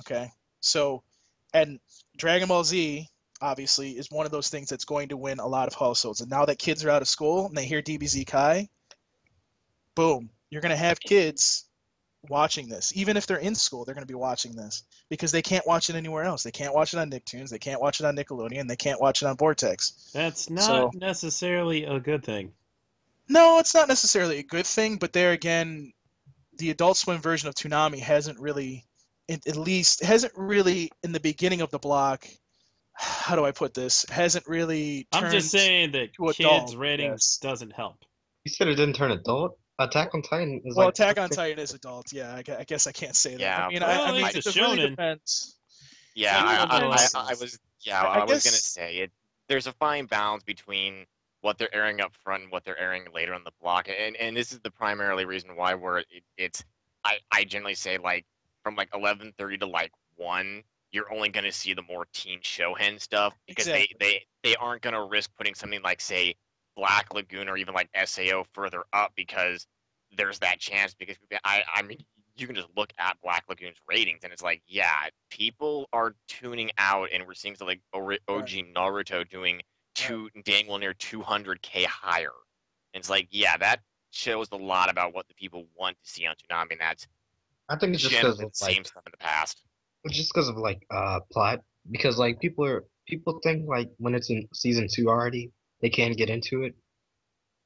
[0.00, 0.30] Okay,
[0.60, 1.02] so
[1.54, 1.80] and
[2.16, 3.08] Dragon Ball Z
[3.40, 6.20] obviously is one of those things that's going to win a lot of households.
[6.20, 8.68] And now that kids are out of school and they hear DBZ Kai,
[9.96, 11.64] boom, you're going to have kids
[12.28, 12.92] watching this.
[12.94, 15.90] Even if they're in school, they're going to be watching this because they can't watch
[15.90, 16.44] it anywhere else.
[16.44, 17.50] They can't watch it on Nicktoons.
[17.50, 18.68] They can't watch it on Nickelodeon.
[18.68, 20.12] They can't watch it on Vortexx.
[20.12, 22.52] That's not So- necessarily a good thing.
[23.28, 25.92] No, it's not necessarily a good thing, but there again,
[26.58, 28.84] the Adult Swim version of Toonami hasn't really,
[29.28, 32.24] at at least hasn't really in the beginning of the block.
[32.92, 34.06] How do I put this?
[34.08, 35.08] Hasn't really.
[35.12, 37.38] I'm just saying that kids' adult, ratings yes.
[37.38, 37.96] doesn't help.
[38.44, 39.58] You said it didn't turn adult.
[39.78, 42.12] Attack on Titan is Well, like Attack on Titan is adult.
[42.12, 43.40] Yeah, I, I guess I can't say that.
[43.40, 44.90] Yeah, I mean, but- I, I mean, it's it a really shonen.
[44.90, 45.56] depends.
[46.14, 47.30] Yeah, I, I, I.
[47.30, 49.10] I was yeah, I- I, I was gonna say it.
[49.48, 51.04] There's a fine balance between
[51.42, 54.36] what they're airing up front and what they're airing later on the block, and and
[54.36, 56.06] this is the primarily reason why we're it,
[56.38, 56.64] it's
[57.04, 58.24] I I generally say like
[58.62, 63.34] from like 11:30 to like one, you're only gonna see the more teen shonen stuff
[63.46, 63.96] because Exactly.
[64.00, 64.06] they
[64.42, 66.34] they they aren't gonna risk putting something like say
[66.76, 69.66] Black Lagoon or even like Sao further up because
[70.16, 71.98] there's that chance because I I mean
[72.36, 76.70] you can just look at Black Lagoon's ratings and it's like yeah people are tuning
[76.78, 79.62] out and we're seeing stuff like OG Naruto doing
[79.94, 82.30] two dang near 200k higher.
[82.94, 86.26] And it's like yeah that shows a lot about what the people want to see
[86.26, 87.06] on Toonami and that's
[87.68, 89.62] I think it's just because the same stuff in the past.
[90.04, 94.14] It's just because of like uh plot because like people are people think like when
[94.14, 95.50] it's in season two already
[95.82, 96.74] they can't get into it,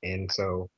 [0.03, 0.69] and so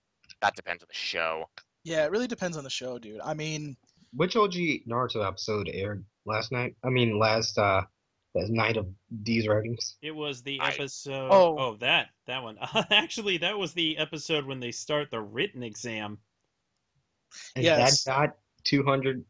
[0.40, 1.44] that depends on the show
[1.84, 3.20] Yeah, it really depends on the show, dude.
[3.24, 3.76] I mean,
[4.14, 4.54] which OG
[4.88, 6.74] Naruto episode aired last night?
[6.84, 7.82] I mean last uh
[8.34, 8.86] the night of
[9.24, 9.96] these writings.
[10.00, 11.28] It was the I- episode.
[11.30, 11.56] Oh.
[11.58, 12.56] Oh, that that one.
[12.90, 16.18] Actually, that was the episode when they start the written exam.
[17.56, 18.04] And Yes.
[18.04, 19.24] that got two hundred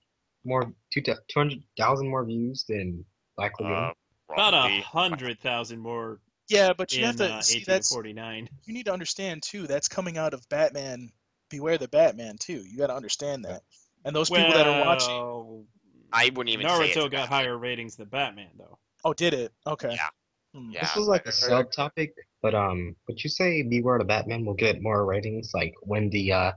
[0.44, 1.02] more two
[1.34, 3.04] hundred thousand more views than
[3.36, 3.76] Black Lagoon.
[3.76, 3.92] uh,
[4.32, 7.92] About a hundred thousand more yeah, but you in have to uh, see 18 that's
[7.92, 8.48] 49.
[8.64, 9.66] you need to understand too.
[9.66, 11.12] That's coming out of Batman.
[11.50, 12.62] Beware the Batman too.
[12.66, 13.62] You got to understand that.
[14.04, 15.66] And those people that are watching.
[16.12, 18.78] I wouldn't even say it's Naruto got higher ratings than Batman, though.
[19.04, 19.52] Oh, did it?
[19.66, 19.92] Okay.
[19.92, 20.08] Yeah.
[20.54, 20.70] Hmm.
[20.70, 22.10] Yeah, this was like a I- subtopic,
[22.42, 26.32] but um, would you say Beware the Batman will get more ratings like when the
[26.32, 26.52] uh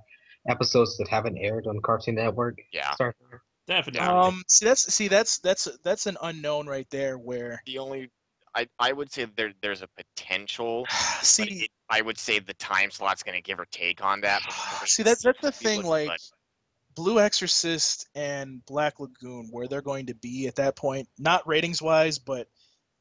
[0.50, 2.92] episodes that haven't aired on Cartoon Network Yeah.
[2.94, 3.16] start?
[3.68, 4.08] Definitely.
[4.08, 4.44] Um.
[4.48, 7.18] See, that's see that's that's that's an unknown right there.
[7.18, 8.12] Where the only
[8.56, 10.86] I, I would say there there's a potential
[11.22, 14.42] see it, I would say the time slot's gonna give or take on that.
[14.46, 15.84] but it's very see that's that's the to thing.
[15.84, 16.10] Like.
[16.96, 21.82] Blue Exorcist and Black Lagoon, where they're going to be at that point, not ratings
[21.82, 22.48] wise, but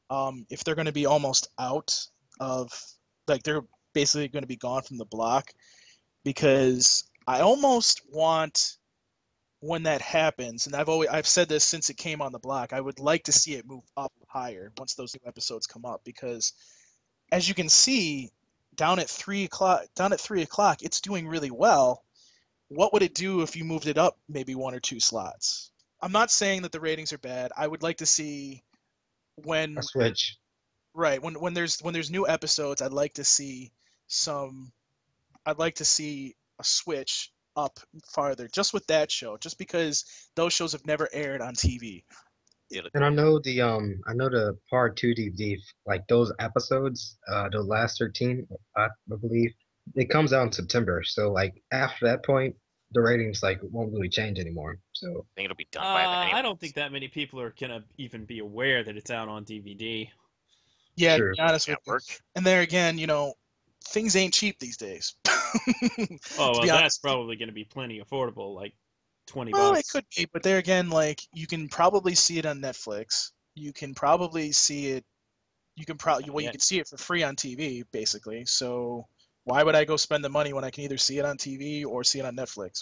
[0.09, 1.97] um, if they're going to be almost out
[2.41, 2.71] of
[3.27, 5.49] like they're basically going to be gone from the block,
[6.25, 8.75] because I almost want
[9.59, 12.73] when that happens, and I've always I've said this since it came on the block,
[12.73, 16.01] I would like to see it move up higher once those new episodes come up,
[16.03, 16.53] because
[17.31, 18.29] as you can see,
[18.75, 22.03] down at three o'clock, down at three o'clock, it's doing really well
[22.67, 25.71] what would it do if you moved it up maybe one or two slots?
[26.01, 27.51] I'm not saying that the ratings are bad.
[27.55, 28.63] I would like to see
[29.35, 30.37] when A switch.
[30.93, 33.71] right when when there's when there's new episodes, I'd like to see
[34.07, 34.71] some
[35.45, 37.79] I'd like to see a switch up
[38.13, 42.03] farther just with that show just because those shows have never aired on TV.
[42.93, 47.47] And I know the um I know the part two DVD like those episodes, uh
[47.49, 49.51] the last thirteen, I I believe,
[49.95, 51.03] it comes out in September.
[51.05, 52.55] So like after that point,
[52.91, 54.79] the ratings like won't really change anymore.
[54.93, 56.35] So I think it'll be done Uh, by then.
[56.35, 59.45] I don't think that many people are gonna even be aware that it's out on
[59.45, 60.09] DVD.
[60.95, 61.29] Yeah, Sure.
[61.31, 61.99] to be honest with you.
[62.35, 63.33] And there again, you know,
[63.87, 65.15] things ain't cheap these days.
[66.37, 68.73] Oh, To well, be that's probably gonna be plenty affordable, like
[69.27, 69.79] twenty Well, bucks.
[69.79, 73.31] it could be, but there again, like you can probably see it on Netflix.
[73.55, 75.05] You can probably see it.
[75.75, 78.45] You can probably well, you can see it for free on TV, basically.
[78.45, 79.07] So
[79.43, 81.85] why would I go spend the money when I can either see it on TV
[81.85, 82.81] or see it on Netflix?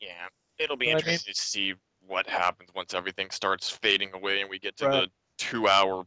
[0.00, 0.28] Yeah,
[0.58, 1.18] it'll be You know what I mean?
[1.18, 1.74] interesting to see
[2.06, 5.06] what happens once everything starts fading away and we get to Right.
[5.06, 6.04] the two-hour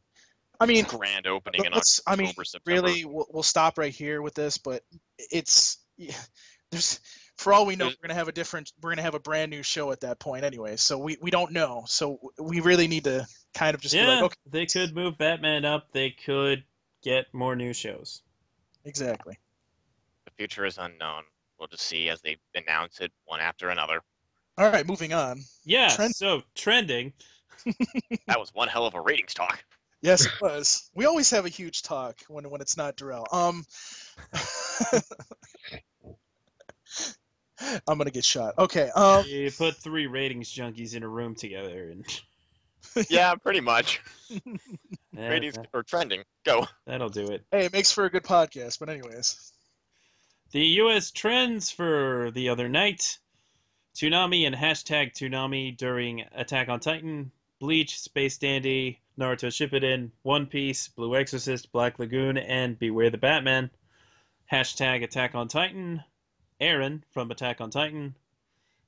[0.60, 2.02] I mean, grand opening in let's.
[2.06, 2.82] I mean, September.
[2.82, 4.84] really, we'll, we'll stop right here with this, but
[5.18, 6.16] it's yeah,
[6.72, 7.00] there's.
[7.38, 8.72] For all we know, we're gonna have a different.
[8.82, 10.78] We're gonna have a brand new show at that point, anyway.
[10.78, 11.84] So we, we don't know.
[11.86, 15.18] So we really need to kind of just be yeah, like, okay, they could move
[15.18, 15.88] Batman up.
[15.92, 16.64] They could
[17.04, 18.22] get more new shows.
[18.86, 19.38] exactly.
[20.24, 21.24] The future is unknown.
[21.60, 24.02] We'll just see as they announce it one after another.
[24.58, 25.42] All right, moving on.
[25.66, 25.90] Yeah.
[25.90, 27.14] Trend- So trending.
[28.28, 29.64] That was one hell of a ratings talk.
[30.06, 30.90] Yes, it was.
[30.94, 33.26] We always have a huge talk when when it's not Darrell.
[33.32, 33.64] Um,
[37.88, 38.54] I'm gonna get shot.
[38.60, 38.90] Okay.
[38.96, 42.06] Um, You put three ratings junkies in a room together, and
[43.10, 44.02] Yeah, pretty much.
[45.14, 46.24] ratings that- or trending.
[46.46, 46.68] Go.
[46.86, 47.44] that'll do it.
[47.52, 48.80] hey, it makes for a good podcast.
[48.80, 49.52] But anyways,
[50.52, 51.12] The U.S.
[51.12, 53.18] trends for the other night:
[53.96, 57.32] Toonami and hashtag Toonami during Attack on Titan,
[57.66, 63.72] Bleach, Space Dandy, Naruto Shippuden, One Piece, Blue Exorcist, Black Lagoon, and Beware the Batman.
[64.52, 66.04] Hashtag Attack on Titan,
[66.62, 68.14] Eren from Attack on Titan.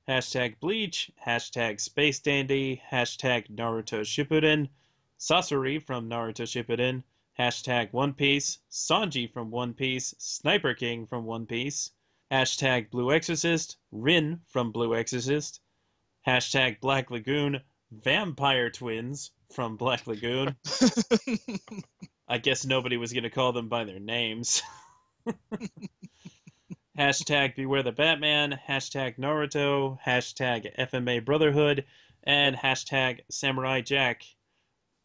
[0.06, 4.68] hashtag Bleach, hashtag Space Dandy, hashtag Naruto Shippuden,
[5.18, 7.02] Sasori from Naruto Shippuden,
[7.36, 11.90] hashtag One Piece, Sanji from One Piece, Sniper King from One Piece,
[12.30, 15.60] hashtag Blue Exorcist, Rin from Blue Exorcist,
[16.24, 17.60] hashtag Black Lagoon,
[17.90, 20.56] Vampire Twins from Black Lagoon.
[22.28, 24.62] I guess nobody was going to call them by their names.
[26.98, 31.86] hashtag Beware the Batman, hashtag Naruto, hashtag FMA Brotherhood,
[32.24, 34.22] and hashtag Samurai Jack.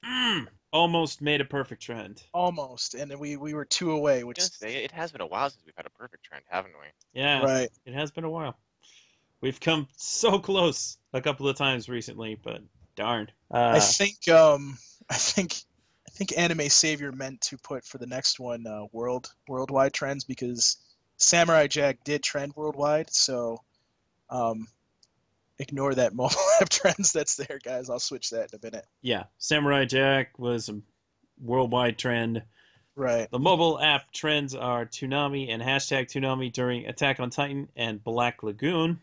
[0.05, 2.23] Mm, almost made a perfect trend.
[2.33, 5.49] Almost, and we we were two away, which Just say it has been a while
[5.49, 6.87] since we've had a perfect trend, haven't we?
[7.21, 7.69] Yeah, right.
[7.85, 8.57] it has been a while.
[9.39, 12.61] We've come so close a couple of times recently, but
[12.95, 13.29] darn.
[13.51, 14.77] Uh, I think um
[15.09, 15.53] I think
[16.07, 20.23] I think Anime Savior meant to put for the next one uh, world worldwide trends
[20.23, 20.77] because
[21.17, 23.61] Samurai Jack did trend worldwide, so
[24.29, 24.67] um
[25.59, 27.89] ignore that mobile app trends that's there, guys.
[27.89, 28.85] I'll switch that in a minute.
[29.01, 30.81] yeah, Samurai Jack was a
[31.41, 32.43] worldwide trend.
[32.95, 33.29] Right.
[33.31, 38.43] The mobile app trends are Toonami and hashtag Toonami during Attack on Titan and Black
[38.43, 38.99] Lagoon.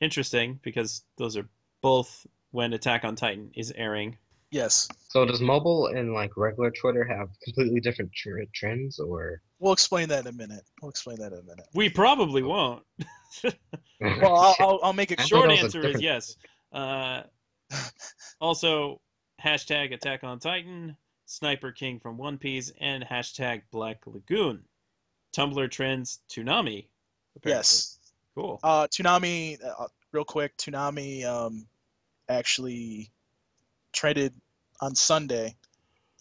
[0.00, 1.48] Interesting because those are
[1.82, 4.16] both when Attack on Titan is airing.
[4.50, 4.88] Yes.
[5.10, 10.08] So does mobile and like regular Twitter have completely different tr- trends, or We'll explain
[10.08, 10.62] that in a minute.
[10.80, 11.66] We'll explain that in a minute.
[11.74, 12.84] We probably won't.
[14.00, 16.36] Well, I'll, I'll, I'll make a Short that was a answer is yes.
[16.72, 17.22] Uh,
[18.40, 19.00] also,
[19.44, 20.96] hashtag Attack on Titan,
[21.26, 24.62] Sniper King from One Piece, and hashtag Black Lagoon.
[25.36, 26.86] Tumblr trends Toonami.
[27.36, 27.58] apparently.
[27.58, 27.97] Yes.
[28.38, 28.60] Cool.
[28.62, 31.66] Uh, Toonami, uh, real quick, Toonami um,
[32.28, 33.10] actually
[33.92, 34.32] traded
[34.80, 35.56] on Sunday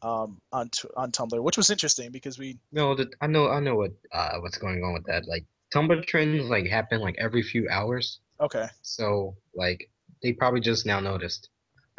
[0.01, 2.95] um, on t- on Tumblr, which was interesting because we no?
[2.95, 5.27] The, I know I know what uh what's going on with that.
[5.27, 9.87] Like Tumblr trends like happen like every few hours, okay so like
[10.23, 11.49] they probably just now noticed,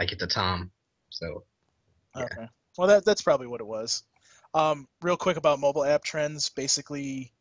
[0.01, 0.73] like at the time.
[1.11, 1.45] So
[2.17, 2.25] Yeah.
[2.25, 4.03] okay well that that's probably what it was.
[4.53, 7.33] Um, real quick about mobile app trends, basically.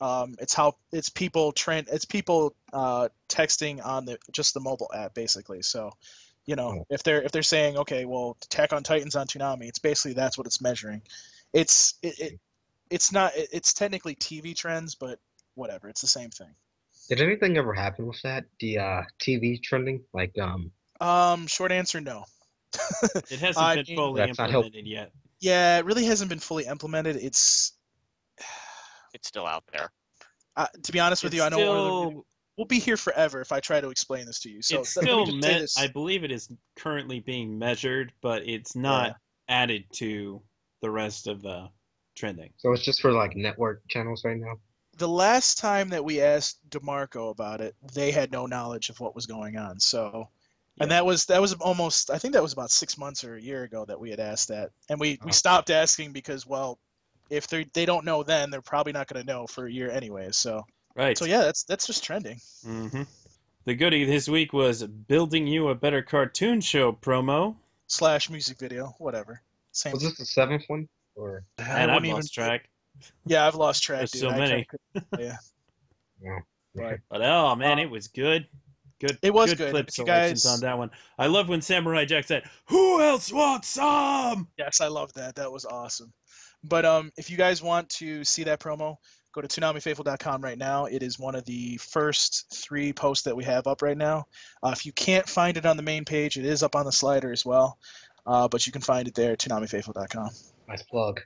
[0.00, 4.90] Um, it's how it's people trend it's people uh, texting on the just the mobile
[4.94, 5.62] app basically.
[5.62, 5.92] So
[6.46, 6.86] you know Oh.
[6.88, 10.38] if they're if they're saying okay well attack on titans on Toonami it's basically that's
[10.38, 11.02] what it's measuring.
[11.52, 12.40] It's it, it
[12.90, 15.18] it's not it, it's technically tv trends but
[15.54, 16.54] whatever it's the same thing.
[17.08, 18.44] Did anything ever happen with that?
[18.60, 20.70] The uh TV trending, like um
[21.00, 22.24] um short answer no.
[23.30, 25.10] It hasn't I been mean- fully That's not help- implemented yet.
[25.40, 27.16] yeah it really hasn't been fully implemented.
[27.16, 27.72] It's
[29.14, 29.90] It's still out there.
[30.56, 32.24] uh, to be honest with It's you i know still,
[32.56, 35.04] we'll be here forever if i try to explain this to you so it's let
[35.04, 35.60] me still just say meant.
[35.62, 35.78] this.
[35.78, 39.16] I believe it is currently being measured, but it's not
[39.48, 40.42] added to
[40.82, 41.68] the rest of the
[42.16, 42.50] trending.
[42.56, 44.54] so it's just for like network channels right now.
[44.96, 49.14] the last time that we asked DeMarco about it, they had no knowledge of what
[49.14, 49.78] was going on.
[49.78, 50.28] So,
[50.80, 53.40] and that was that was almost I think that was about six months or a
[53.40, 56.80] year ago that we had asked that, and we we stopped asking because well,
[57.30, 59.90] if they they don't know then, they're probably not going to know for a year
[59.90, 60.28] anyway.
[60.32, 60.64] So
[60.94, 61.16] Right.
[61.16, 62.40] so yeah, that's that's just trending.
[62.64, 63.02] hmm
[63.64, 67.56] The goodie this week was building you a better cartoon show promo,
[67.86, 69.40] Slash music video, whatever.
[69.72, 69.92] Same.
[69.92, 71.44] Was this the seventh one or?
[71.58, 72.68] And I've lost even- track.
[73.26, 73.98] Yeah, I've lost track.
[74.00, 74.20] There's dude.
[74.22, 74.66] so I many.
[74.92, 75.36] couldn't- Yeah.
[76.74, 76.98] Right.
[77.08, 78.46] But oh man, Uh, it was good.
[79.00, 79.18] Good.
[79.22, 79.58] it was good.
[79.58, 79.70] good.
[79.70, 80.90] Clip selections guys- on that one.
[81.18, 85.36] I love when Samurai Jack said, "Who else wants some?" Yes, I love that.
[85.36, 86.12] That was awesome.
[86.64, 88.96] But um, if you guys want to see that promo,
[89.32, 90.86] go to ToonamiFaithful.com right now.
[90.86, 94.26] It is one of the first three posts that we have up right now.
[94.62, 96.92] Uh, if you can't find it on the main page, it is up on the
[96.92, 97.78] slider as well.
[98.26, 100.30] Uh, but you can find it there at ToonamiFaithful.com.
[100.68, 101.20] Nice plug.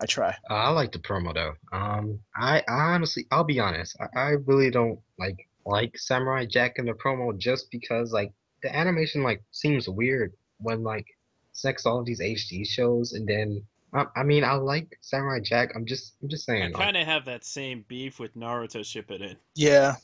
[0.00, 0.36] I try.
[0.50, 1.54] Uh, I like the promo though.
[1.72, 3.96] Um, I, I honestly, I'll be honest.
[4.00, 8.32] I, I really don't like like Samurai Jack in the promo just because like
[8.62, 11.06] the animation like seems weird when like
[11.52, 13.62] sex all of these HD shows and then
[13.94, 15.72] I, I mean I like Samurai Jack.
[15.74, 16.72] I'm just I'm just saying.
[16.72, 19.94] like, kind of have that same beef with Naruto Shippuden Yeah.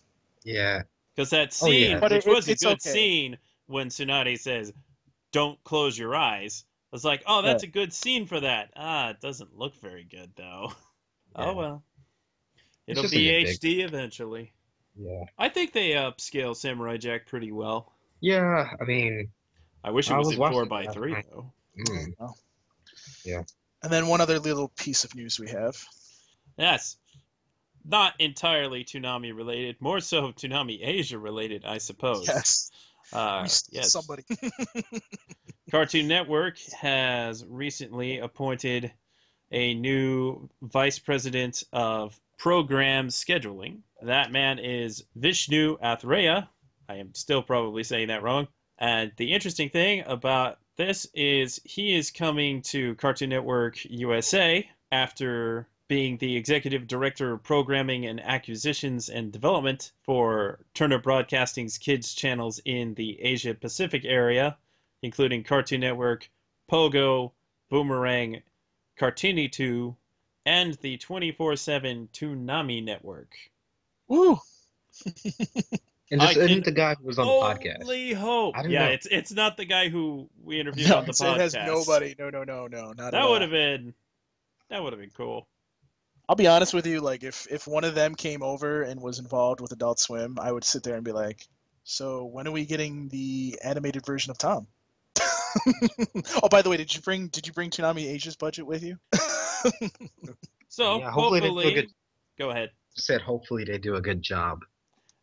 [0.44, 0.82] yeah.
[1.14, 1.88] because that Oh, yeah.
[1.88, 2.90] scene, But which it- was a good okay.
[2.90, 4.72] scene, when Tsunade says,
[5.32, 9.10] "Don't close your eyes." I was like, "Oh, that's a good scene for that." Ah,
[9.10, 10.72] it doesn't look very good though.
[11.38, 11.46] Yeah.
[11.46, 11.82] Oh well,
[12.86, 13.58] it'll be nitpick.
[13.58, 14.52] HD eventually.
[14.94, 15.24] Yeah.
[15.38, 17.94] I think they upscale Samurai Jack pretty well.
[18.20, 18.68] Yeah.
[18.78, 19.30] I mean,
[19.82, 21.24] I wish it I was, was in four it by last three night.
[21.30, 21.50] though.
[21.88, 22.34] mm,
[23.82, 25.76] And then one other little piece of news we have.
[26.56, 26.96] Yes,
[27.84, 32.28] not entirely Toonami related, more so Toonami Asia related, I suppose.
[32.28, 32.70] Yes.
[33.12, 33.92] Uh, yes.
[33.92, 34.24] Somebody.
[35.70, 38.92] Cartoon Network has recently appointed
[39.50, 43.80] a new vice president of program scheduling.
[44.02, 46.48] That man is Vishnu Athreya,
[46.88, 48.48] I am still probably saying that wrong.
[48.78, 55.68] And the interesting thing about this is he is coming to Cartoon Network USA after
[55.88, 62.60] being the executive director of programming and acquisitions and development for Turner Broadcasting's kids channels
[62.64, 64.56] in the Asia Pacific area,
[65.02, 66.30] including Cartoon Network,
[66.70, 67.32] Pogo,
[67.68, 68.42] Boomerang,
[68.98, 69.96] Cartoonito,
[70.46, 73.34] and the 24 7 Toonami Network.
[74.08, 74.38] Woo!
[76.12, 77.82] And this can isn't the guy who was on the podcast.
[77.82, 78.56] Only hope.
[78.56, 78.92] I don't yeah, know.
[78.92, 81.34] it's it's not the guy who we interviewed No, on the it's- podcast.
[81.36, 82.14] it has nobody.
[82.18, 83.94] No, no, no, no, not That would have been
[84.68, 85.48] that would have been cool.
[86.28, 87.00] I'll be honest with you.
[87.00, 90.52] Like, if if one of them came over and was involved with Adult Swim, I
[90.52, 91.46] would sit there and be like,
[91.84, 94.66] "So when are we getting the animated version of Tom?"
[96.42, 98.98] oh, by the way, did you bring did you bring Toonami Asia's budget with you?
[100.68, 101.90] So Yeah, hopefully they do a hopefully, good-
[102.38, 102.70] go ahead.
[102.96, 104.60] Said hopefully they do a good job.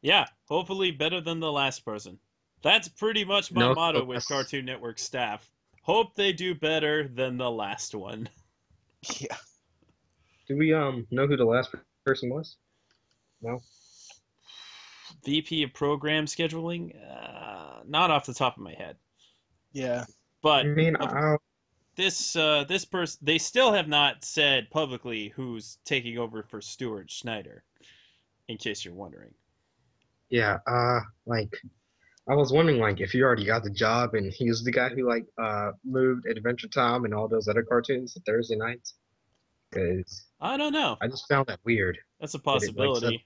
[0.01, 2.19] Yeah, hopefully better than the last person.
[2.61, 5.49] That's pretty much my No, motto with Cartoon Network staff.
[5.81, 8.29] Hope they do better than the last one.
[9.19, 9.37] yeah.
[10.47, 11.73] Do we um know who the last
[12.05, 12.57] person was?
[13.41, 13.61] No.
[15.25, 16.93] VP of program scheduling?
[17.09, 18.97] Uh, not off the top of my head.
[19.73, 20.05] Yeah.
[20.41, 21.35] But I mean, of- I,
[21.95, 27.11] this uh, this person they still have not said publicly who's taking over for Stuart
[27.11, 27.63] Snyder.
[28.47, 29.33] In case you're wondering.
[30.29, 30.57] Yeah.
[30.67, 31.53] Uh, like,
[32.29, 34.89] I was wondering like if you already got the job and he was the guy
[34.89, 38.95] who like uh moved Adventure Time and all those other cartoons to Thursday nights.
[39.71, 40.97] Because I don't know.
[41.01, 41.97] I just found that weird.
[42.19, 43.25] That's a Did it, like, possibility.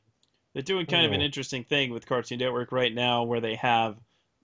[0.54, 3.95] They're doing kind of an interesting thing with Cartoon Network right now where they have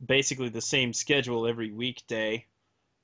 [0.05, 2.45] basically the same schedule every weekday,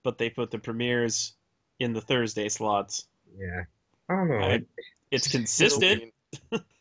[0.02, 1.34] but they put the premieres
[1.80, 3.08] in the Thursday slots.
[3.38, 3.64] Yeah.
[4.10, 4.38] I don't know.
[4.38, 4.68] I- it-
[5.12, 6.02] It's It'll consistent.
[6.02, 6.14] be,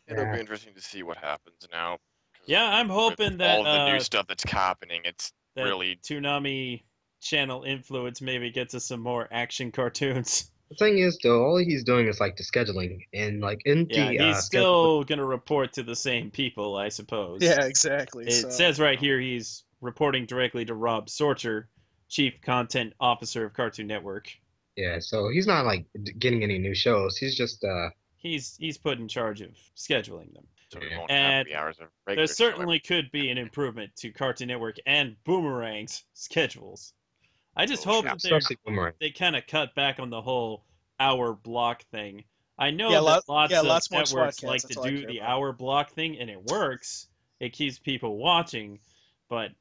[0.07, 0.33] it'll Yeah.
[0.33, 1.99] be interesting to see what happens now.
[2.45, 5.63] 'Cause Yeah, I'm with hoping that all the uh, new stuff that's happening, it's that
[5.63, 6.83] really Toonami
[7.21, 10.51] channel influence maybe gets us some more action cartoons.
[10.69, 14.05] The thing is, though, all he's doing is like the scheduling and like in Yeah,
[14.05, 17.43] the he's uh, schedule- still gonna report to the same people, I suppose.
[17.43, 17.63] Yeah.
[17.63, 18.25] Exactly.
[18.25, 21.65] It so- says right here he's reporting directly to Rob Sorcher,
[22.09, 24.27] Chief Content Officer of Cartoon Network.
[24.75, 25.85] Yeah, so he's not like
[26.17, 27.15] getting any new shows.
[27.15, 30.47] He's just uh He's he's put in charge of scheduling them.
[30.75, 30.97] So we Yeah.
[30.99, 34.11] won't And have the hours of regular There show certainly could be an improvement to
[34.11, 36.93] Cartoon Network and Boomerang's schedules.
[37.55, 38.15] I just Oh, hope yeah.
[38.15, 38.21] that
[38.65, 40.65] they're, they kind of cut back on the whole
[40.99, 42.23] hour block thing.
[42.57, 44.89] I know Yeah, that lot- lots yeah, of lots networks like to that's all I
[44.89, 45.29] do the about.
[45.29, 47.07] hour block thing, and it works.
[47.39, 48.79] It keeps people watching,
[49.29, 49.51] but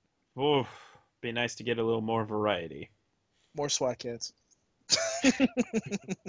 [0.41, 0.69] oof,
[1.21, 2.91] be nice to get a little more variety.
[3.57, 4.33] more SWAT Kats.
[5.25, 5.49] I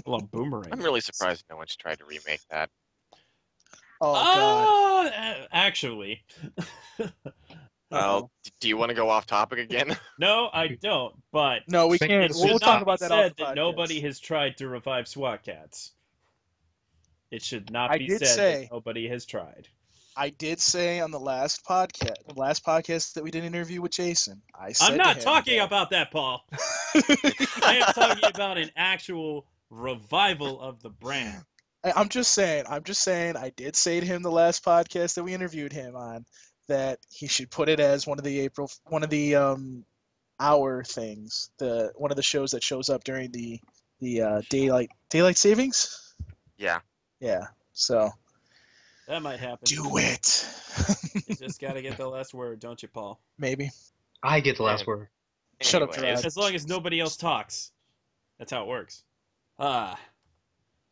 [0.05, 0.71] love Boomerang.
[0.71, 2.69] I'm really surprised no one's tried to remake that.
[4.01, 5.11] Oh God.
[5.15, 6.23] Ah, actually.
[7.91, 9.95] Well, do you want to go off topic again?
[10.19, 11.13] no, I don't.
[11.31, 12.11] But No, we can't.
[12.23, 13.11] it's We'll, we'll should talk not about be that.
[13.13, 15.91] off said the that nobody has tried to revive SWAT Kats.
[17.31, 19.67] It should not I be said say- that nobody has tried.
[20.17, 23.81] I did say on the last podcast, the last podcast that we did an interview
[23.81, 24.41] with Jason.
[24.59, 26.45] I said I'm not talking that- about that, Paul.
[26.95, 31.43] I am talking about an actual revival of the brand.
[31.85, 32.65] I- I'm just saying.
[32.69, 33.37] I'm just saying.
[33.37, 36.25] I did say to him the last podcast that we interviewed him on
[36.67, 39.85] that he should put it as one of the April, one of the um,
[40.39, 43.59] hour things, the one of the shows that shows up during the
[44.01, 46.13] the uh, daylight daylight savings.
[46.57, 46.79] yeah.
[47.21, 47.47] Yeah.
[47.73, 48.09] So
[49.07, 49.59] That might happen.
[49.65, 50.45] do it.
[51.27, 53.19] You just got to get the last word, don't you, Paul?
[53.37, 53.71] Maybe.
[54.21, 55.07] I get the last And- word.
[55.61, 56.25] Shut up, Anyways, Gerard.
[56.25, 57.71] As long as nobody else talks.
[58.37, 59.03] That's how it works.
[59.57, 59.97] Ah.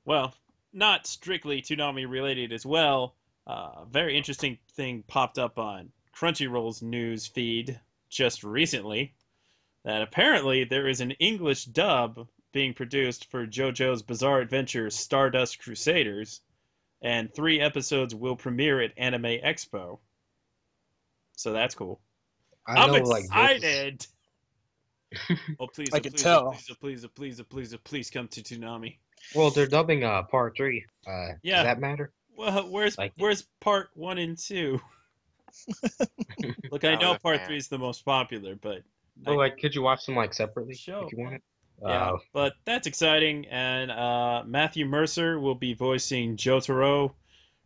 [0.05, 0.33] well,
[0.73, 3.15] not strictly Toonami related as well.
[3.45, 9.13] Uh, very interesting thing popped up on Crunchyroll's news feed just recently
[9.83, 16.41] that apparently there is an English dub being produced for JoJo's Bizarre Adventure Stardust Crusaders,
[17.01, 19.99] and three episodes will premiere at Anime Expo.
[21.35, 21.99] So that's cool.
[22.65, 24.07] I I'm know like this- excited.
[25.59, 25.89] oh please!
[25.93, 26.47] I oh, can please, tell.
[26.47, 28.97] Oh, please, oh, please, oh, please, oh, please, oh, please come to Toonami.
[29.35, 30.85] Well, they're dubbing uh part three.
[31.07, 31.57] Uh, Yeah.
[31.57, 32.11] does that matter?
[32.35, 34.79] Well, where's Like- where's part one and two?
[36.71, 37.47] Look, I I know part fan.
[37.47, 38.83] three is the most popular, but
[39.27, 41.05] Oh, like could you watch them like separately Show.
[41.05, 41.43] if you want
[41.81, 43.45] yeah, Uh, but that's exciting.
[43.47, 47.13] And uh, Matthew Mercer will be voicing Jotaro.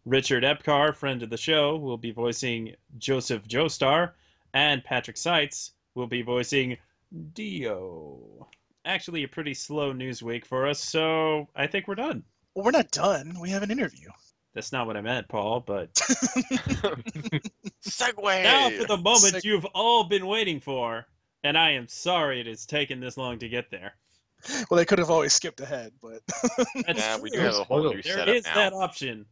[0.05, 4.14] Richard Epcar, friend of the show, will be voicing Joseph Joestar,
[4.53, 6.78] and Patrick Seitz will be voicing
[7.34, 8.47] Dio.
[8.88, 12.23] Actually, a pretty slow news week for us, so I think we're done.
[12.55, 13.38] Well, we're not done.
[13.39, 14.07] We have an interview.
[14.55, 15.93] That's not what I meant, Paul, but
[17.85, 18.43] Segway.
[18.43, 21.05] now for the moment Seg- you've all been waiting for,
[21.43, 23.93] and I am sorry it has taken this long to get there.
[24.71, 26.21] well, they could have always skipped ahead, but
[26.88, 28.55] That's yeah, we do have a whole new There setup is now.
[28.55, 29.25] that option.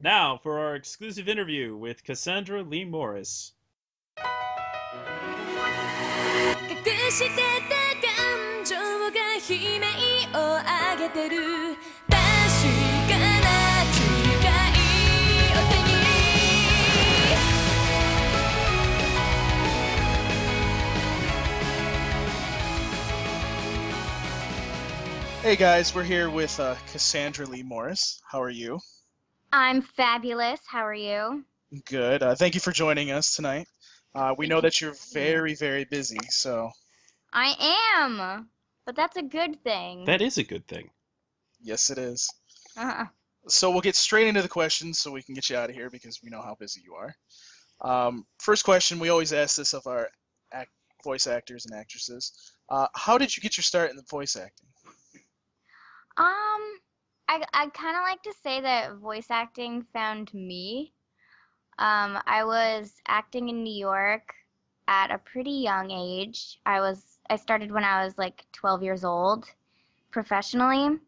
[0.00, 3.52] Now for our exclusive interview with Cassandra Lee Morris.
[9.07, 9.87] 隠してた感情が悲鳴
[10.33, 11.37] を上げてる
[12.09, 12.19] 確
[13.09, 13.47] かな
[13.91, 13.97] 機
[14.41, 14.47] 会
[15.51, 15.93] を手に
[25.43, 28.21] hey guys, we're here with uh, Cassandra Lee Morris.
[28.29, 28.79] How are you?
[29.51, 30.59] I'm fabulous.
[30.65, 31.45] How are you?
[31.85, 32.23] Good.
[32.23, 33.67] Uh, thank you for joining us tonight.
[34.15, 36.71] Uh, we know that you're very, very busy, so
[37.33, 37.55] I
[37.99, 38.47] am,
[38.88, 40.06] but that's a good thing.
[40.06, 40.88] That is a good thing.
[41.60, 42.26] yes, it is.
[42.78, 43.04] uh,
[43.46, 45.90] So we'll get straight into the questions so we can get you out of here
[45.90, 47.14] because we know how busy you are.
[47.82, 50.08] Um, first question, we always ask this of our
[50.54, 50.72] act-
[51.04, 52.32] voice actors and actresses.
[52.70, 54.68] Uh, how did you get your start in the voice acting?
[56.16, 56.62] um,
[57.28, 60.94] I I kind of like to say that voice acting found me.
[61.78, 64.32] Um, I was acting in New York
[64.88, 66.58] at a pretty young age.
[66.64, 69.46] I was I started when I was like 12 years old,
[70.10, 70.98] professionally,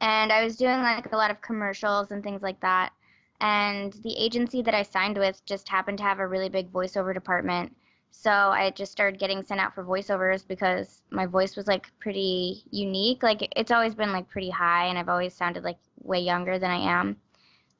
[0.00, 2.92] and I was doing like a lot of commercials and things like that.
[3.40, 7.14] And the agency that I signed with just happened to have a really big voiceover
[7.14, 7.74] department.
[8.10, 12.64] So I just started getting sent out for voiceovers because my voice was like pretty
[12.70, 13.22] unique.
[13.22, 16.70] Like it's always been like pretty high, and I've always sounded like way younger than
[16.70, 17.16] I am.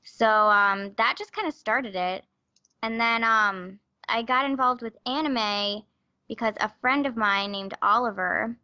[0.05, 2.25] So um, that just kind of started it.
[2.83, 5.83] And then um, I got involved with anime
[6.29, 8.57] because a friend of mine named Oliver,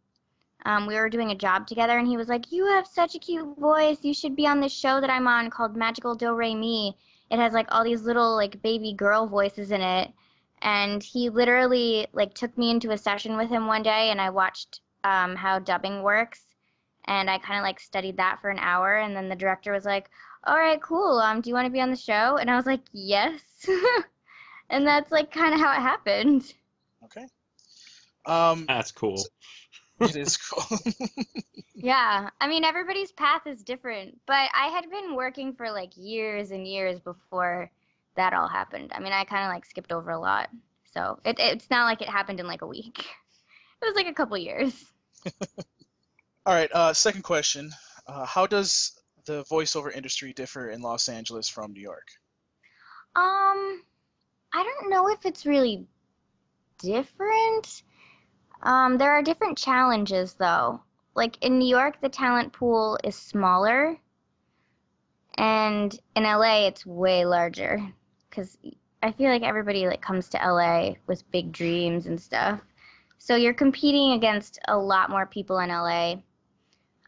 [0.65, 3.19] um, we were doing a job together, and he was like, "You have such a
[3.19, 4.03] cute voice.
[4.03, 6.97] You should be on this show that I'm on called Magical Do Re Mi.
[7.29, 10.11] It has like all these little like baby girl voices in it."
[10.61, 14.29] And he literally like took me into a session with him one day, and I
[14.31, 16.45] watched um, how dubbing works,
[17.05, 19.85] and I kind of like studied that for an hour, and then the director was
[19.85, 20.09] like,
[20.45, 21.19] "All right, cool.
[21.19, 23.69] Um, do you want to be on the show?" And I was like, "Yes."
[24.69, 26.53] and that's like kind of how it happened.
[28.27, 28.33] Okay.
[28.33, 29.23] Um, That's cool.
[29.99, 30.79] it is cool.
[31.77, 36.51] Yeah, I mean everybody's path is different, but I had been working for like years
[36.51, 37.69] and years before
[38.15, 38.91] that all happened.
[38.95, 40.49] I mean, I kind of like skipped over a lot,
[40.93, 43.05] so it, it's not like it happened in like a week.
[43.81, 44.73] It was like a couple years.
[46.45, 46.71] All right.
[46.73, 47.71] Uh, second question:
[48.07, 52.07] uh, How does the voiceover industry differ in Los Angeles from New York?
[53.15, 53.83] Um,
[54.53, 55.85] I don't know if it's really
[56.79, 57.83] different.
[58.65, 60.81] Um, there are different challenges though.
[61.15, 63.95] Like in New York, the talent pool is smaller,
[65.37, 67.79] and in LA, it's way larger.
[68.31, 68.57] Cause
[69.03, 72.59] I feel like everybody like comes to LA with big dreams and stuff.
[73.19, 76.15] So you're competing against a lot more people in LA.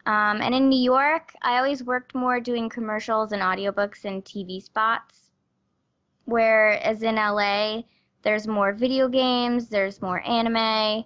[0.05, 4.62] Um, and in New York, I always worked more doing commercials and audiobooks and TV
[4.62, 5.32] spots.
[6.26, 7.82] Whereas in LA,
[8.22, 11.03] there's more video games, there's more anime,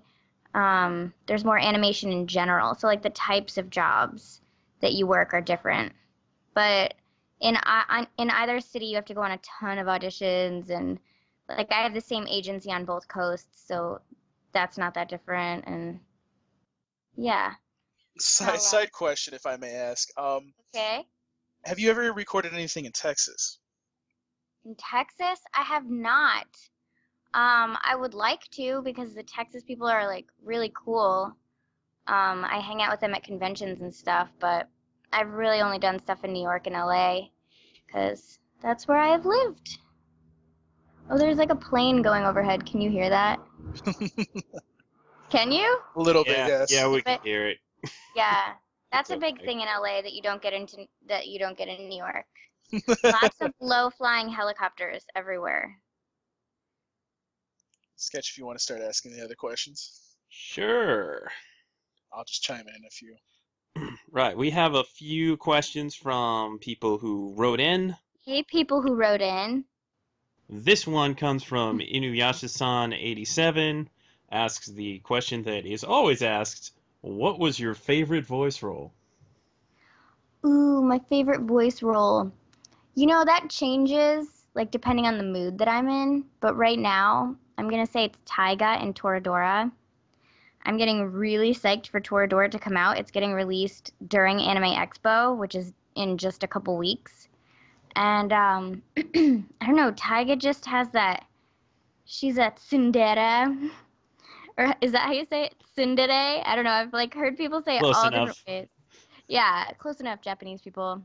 [0.54, 2.76] um, there's more animation in general.
[2.76, 4.42] So like the types of jobs
[4.82, 5.94] that you work are different.
[6.54, 6.94] But
[7.40, 7.58] in
[8.18, 11.00] in either city, you have to go on a ton of auditions, and
[11.50, 14.02] like I have the same agency on both coasts, so
[14.52, 15.66] that's not that different.
[15.66, 16.00] And
[17.16, 17.54] yeah,
[18.20, 20.10] Side, side question, if I may ask.
[20.18, 21.06] Um, okay.
[21.66, 23.58] have you ever recorded anything in Texas?
[24.66, 26.46] In Texas, I have not.
[27.34, 31.36] Um, I would like to because the Texas people are like really cool.
[32.08, 34.68] Um, I hang out with them at conventions and stuff, but
[35.14, 37.28] I've really only done stuff in New York and LA
[37.86, 39.78] because that's where I've lived.
[41.10, 42.66] Oh, there's like a plane going overhead.
[42.66, 43.40] Can you hear that?
[45.30, 45.80] Can you?
[45.96, 46.72] A little bit, Yeah, yes.
[46.74, 47.58] yeah, we can But- hear it.
[48.16, 48.54] Yeah,
[48.92, 51.68] that's a big thing in LA that you don't get into that you don't get
[51.70, 52.26] in New York.
[53.04, 55.78] Lots of low-flying helicopters everywhere.
[58.02, 60.02] Sketch if you want to start asking the other questions.
[60.28, 61.30] Sure.
[62.12, 63.16] I'll just chime in a few.
[64.10, 64.36] Right.
[64.36, 67.96] We have a few questions from people who wrote in.
[68.26, 69.66] Hey, people who wrote in.
[70.50, 73.88] This one comes from Inuyasha-san87.
[74.32, 76.72] Asks the question that is always asked:
[77.02, 78.94] What was your favorite voice role?
[80.44, 82.32] Ooh, my favorite voice role.
[82.96, 87.36] You know, that changes like depending on the mood that I'm in, but right now,
[87.62, 89.72] I'm going to say it's Taiga and Toradora.
[90.66, 92.98] I'm getting really psyched for Toradora to come out.
[92.98, 97.28] It's getting released during Anime Expo, which is in just a couple weeks.
[97.96, 101.26] And um, I don't know, Taiga just has that.
[102.06, 103.70] She's a tsundere.
[104.58, 105.56] Or is that how you say it?
[105.78, 106.42] Tsundere?
[106.44, 106.72] I don't know.
[106.72, 108.30] I've like heard people say it Close all enough.
[108.30, 108.68] different ways.
[109.28, 111.04] Yeah, close enough, Japanese people.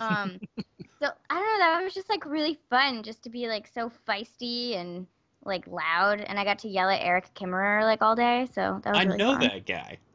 [0.00, 0.40] Um,
[1.00, 1.76] so I don't know.
[1.76, 5.06] That was just like really fun, just to be like so feisty and
[5.46, 6.20] like loud.
[6.20, 9.04] And I got to yell at Erik Kimerer like all day, so that was I
[9.04, 9.38] really know fun.
[9.38, 9.98] that guy.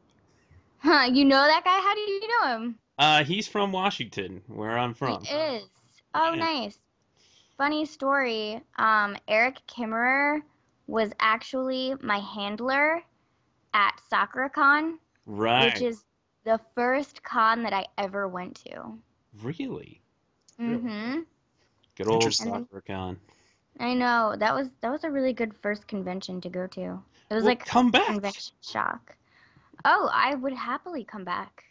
[0.78, 1.08] Huh?
[1.12, 1.80] You know that guy?
[1.80, 2.78] How do you know him?
[2.98, 5.28] Uh, he's from Washington, where I'm from.
[5.28, 5.70] He is.
[6.14, 6.46] Oh, Yeah.
[6.46, 6.78] nice.
[7.56, 8.62] Funny story.
[8.76, 10.42] Um, Erik Kimerer
[10.86, 13.02] was actually my handler
[13.74, 15.80] at SakuraCon, Right.
[15.80, 16.04] which is
[16.44, 18.98] the first con that I ever went to.
[19.42, 20.02] really
[20.58, 21.20] Mm-hmm.
[21.96, 22.68] good old Interesting.
[23.78, 23.88] Soccer con.
[23.90, 27.02] I know that was that was a really good first convention to go to.
[27.30, 28.06] It was Well, like come back.
[28.06, 29.16] convention shock.
[29.84, 31.64] Oh, I would happily come back.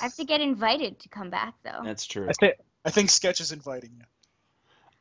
[0.00, 1.80] I have to get invited to come back though.
[1.84, 2.26] That's true.
[2.28, 2.54] I think
[2.84, 4.04] I think Sketch is inviting you.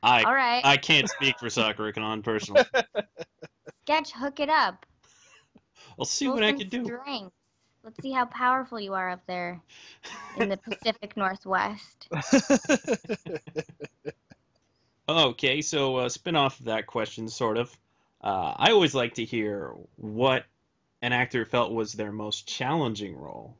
[0.02, 2.66] I All right, I can't speak for Sakura-Con personally.
[3.86, 4.86] sketch, hook it up.
[5.98, 6.86] I'll see Pull what I some can do.
[6.86, 7.32] strings.
[7.84, 9.62] Let's see how powerful you are up there
[10.38, 12.08] in the Pacific Northwest.
[15.08, 17.76] Okay, so uh, spin off of that question, sort of.
[18.22, 20.46] Uh, I always like to hear what
[21.02, 23.58] an actor felt was their most challenging role.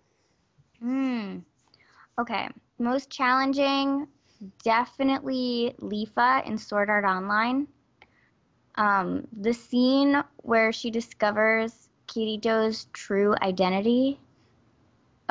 [0.80, 1.40] Hmm.
[2.18, 2.48] Okay.
[2.80, 4.08] Most challenging,
[4.64, 7.68] definitely Leafa in Sword Art Online.
[8.76, 14.20] Um, the scene where she discovers Kirito's true identity.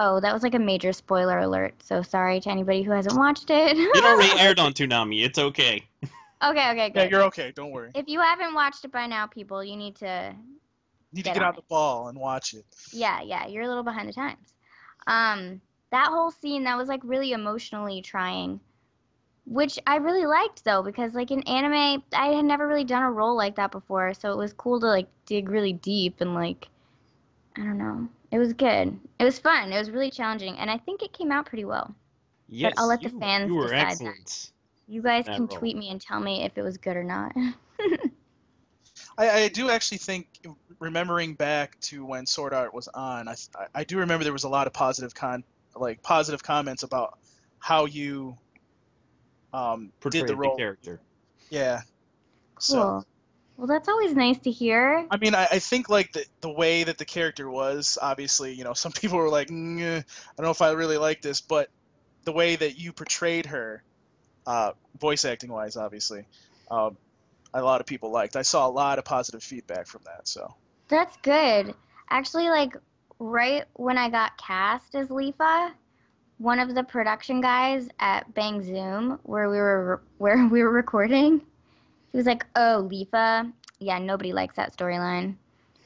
[0.04, 1.74] Oh, that was like a major spoiler alert.
[1.80, 3.76] So sorry to anybody who hasn't watched it.
[3.78, 5.24] It already aired on Toonami.
[5.24, 5.84] It's okay.
[6.02, 6.10] okay,
[6.42, 7.10] okay, yeah, good.
[7.12, 7.52] you're okay.
[7.54, 7.90] Don't worry.
[7.94, 10.34] if you haven't watched it by now, people, you need to
[11.12, 12.64] Need to Get get on on the ball and watch it.
[12.90, 14.54] yeah, yeah, you're a little behind the times.
[15.06, 18.58] Um, that whole scene that was like really emotionally trying,
[19.44, 23.10] which I really liked though because like in anime I had never really done a
[23.12, 26.68] role like that before, so it was cool to like dig really deep and like
[27.56, 28.98] I don't know, it was good.
[29.20, 29.72] It was fun.
[29.72, 31.94] It was really challenging, and I think it came out pretty well.
[32.48, 34.50] Yes, I'll let the you, fans you were decide that.
[34.88, 35.48] You guys can role.
[35.48, 37.32] tweet me and tell me if it was good or not.
[39.18, 40.26] I, I do actually think,
[40.78, 44.44] remembering back to when Sword Art was on, I, I- I do remember there was
[44.44, 45.44] a lot of positive con,
[45.76, 47.18] like positive comments about
[47.58, 48.36] how you
[49.52, 50.56] um, Portrayed did the role.
[50.56, 51.00] character.
[51.50, 51.82] Yeah.
[52.58, 53.06] So cool.
[53.62, 55.06] Well, that's always nice to hear.
[55.08, 58.64] I mean, I, I think like the the way that the character was, obviously, you
[58.64, 60.04] know, some people were like, "Mm, I
[60.36, 61.70] don't know if I really like this, but
[62.24, 63.84] the way that you portrayed her,
[64.48, 66.26] uh, voice acting wise, obviously,
[66.72, 66.96] um,
[67.54, 68.34] a lot of people liked.
[68.34, 70.26] I saw a lot of positive feedback from that.
[70.26, 70.52] So
[70.88, 71.72] That's good.
[72.10, 72.76] Actually, like
[73.20, 75.70] right when I got cast as Leafa,
[76.38, 81.42] one of the production guys at Bang Zoom, where we were where we were recording,
[82.12, 85.34] he was like, "Oh, Leafa, yeah, nobody likes that storyline,"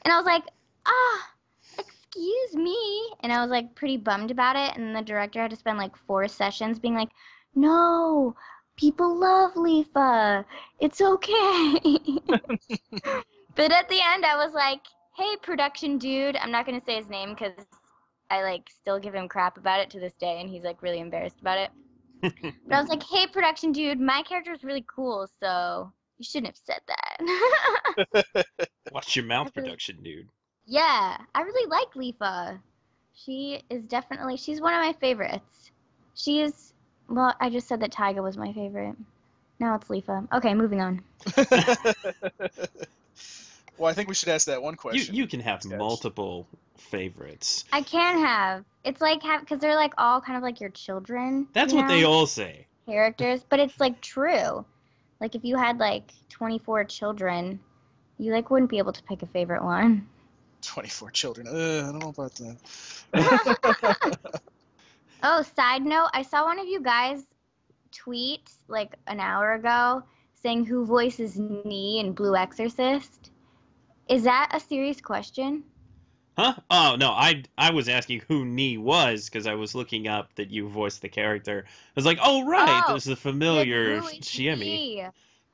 [0.03, 0.43] and I was like,
[0.85, 1.31] "Ah,
[1.79, 2.77] excuse me,"
[3.21, 5.95] and I was like pretty bummed about it, and the director had to spend like
[5.95, 7.09] four sessions being like,
[7.55, 8.35] "No."
[8.75, 10.45] People love Leafa.
[10.79, 11.79] It's okay.
[13.57, 14.81] But at the end, I was like,
[15.15, 17.65] "Hey, production dude." I'm not gonna say his name because
[18.29, 20.99] I like still give him crap about it to this day, and he's like really
[20.99, 21.71] embarrassed about it.
[22.21, 26.47] but I was like, "Hey, production dude, my character is really cool, so you shouldn't
[26.47, 28.45] have said that."
[28.91, 30.27] Watch your mouth really- production, dude.
[30.65, 32.59] yeah, I really like Leafa.
[33.15, 35.71] She is definitely she's one of my favorites.
[36.15, 36.73] She is
[37.09, 38.95] well, I just said that Taiga was my favorite.
[39.59, 40.27] Now it's Leafa.
[40.33, 41.01] Okay, moving on.
[43.77, 45.13] well, I think we should ask that one question.
[45.15, 45.77] you you can have Sketch.
[45.77, 46.47] multiple
[46.77, 47.65] favorites.
[47.71, 48.63] I can have.
[48.83, 51.47] It's like have because they're like all kind of like your children.
[51.53, 52.67] That's you what they all say.
[52.85, 54.63] characters, but it's like true.
[55.19, 57.59] Like if you had like 24 children,
[58.17, 60.07] you like wouldn't be able to pick a favorite one.
[60.61, 61.47] 24 children.
[61.47, 62.33] Uh, I don't know about
[63.13, 64.39] that.
[65.23, 67.25] Oh, side note, I saw one of you guys
[67.91, 70.03] tweet like an hour ago
[70.35, 73.31] saying who voices Nee in Blue Exorcist.
[74.07, 75.63] Is that a serious question?
[76.37, 76.53] Huh?
[76.69, 80.51] Oh no, I I was asking who Nee was because I was looking up that
[80.51, 81.65] you voiced the character.
[81.65, 84.59] I was like, oh right, Oh, there's a familiar Like, who is Shiemi.
[84.59, 85.05] Nee?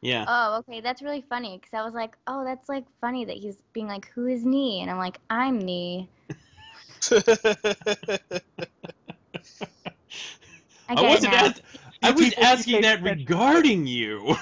[0.02, 0.26] Yeah.
[0.28, 3.56] Oh, okay, that's really funny because I was like, oh, that's like funny that he's
[3.72, 4.82] being like, who is Nee?
[4.82, 6.10] And I'm like, I'm Nee.
[7.10, 7.14] I,
[10.90, 11.46] I, wasn't now.
[11.46, 11.62] ask-
[12.04, 14.36] I was asking that regarding you.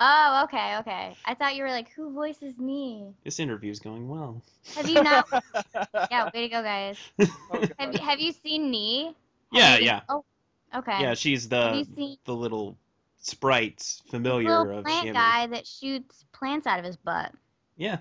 [0.00, 1.16] Oh, okay, okay.
[1.24, 3.12] I thought you were like, who voices me?
[3.24, 4.40] this interview's going well.
[4.76, 5.26] Have you not?
[6.10, 6.96] yeah, way to go, guys.
[7.50, 9.06] Oh, Have you Have you seen Nee?
[9.06, 9.14] Have
[9.52, 10.00] Yeah, you- yeah.
[10.08, 10.24] Oh,
[10.74, 11.00] okay.
[11.00, 12.16] Yeah, she's the seen?
[12.24, 12.76] the little
[13.20, 15.12] sprites familiar Little of plant Shiemi.
[15.14, 17.32] guy that shoots plants out of his butt.
[17.76, 17.98] Yeah.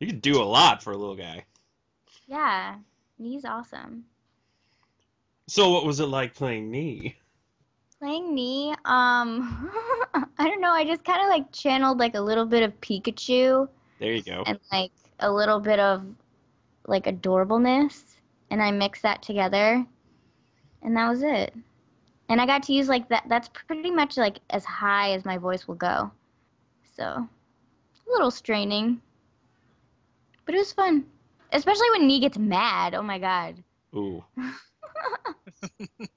[0.00, 1.44] You can do a lot for a little guy.
[2.28, 2.76] Yeah,
[3.16, 4.04] he's awesome.
[5.46, 7.16] So what was it like playing Nee?
[7.98, 9.70] Playing me, um,
[10.14, 10.70] I don't know.
[10.70, 13.68] I just kind of like channeled like a little bit of Pikachu
[13.98, 14.42] There you go.
[14.46, 16.04] and like a little bit of
[16.86, 18.02] like adorableness,
[18.50, 19.84] and I mixed that together,
[20.82, 21.54] and that was it.
[22.28, 23.24] And I got to use like that.
[23.28, 26.10] That's pretty much like as high as my voice will go.
[26.96, 27.28] So, a
[28.08, 29.00] little straining,
[30.44, 31.06] but it was fun,
[31.52, 32.94] especially when Nee gets mad.
[32.94, 33.62] Oh my god.
[33.94, 34.22] Ooh.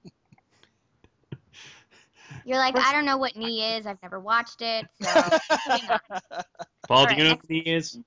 [2.50, 3.86] You're like, I don't know what Nee is.
[3.86, 4.88] I've never watched it.
[5.00, 5.22] So
[5.70, 6.00] moving on.
[6.88, 8.00] Paul, do you know next who Nee is?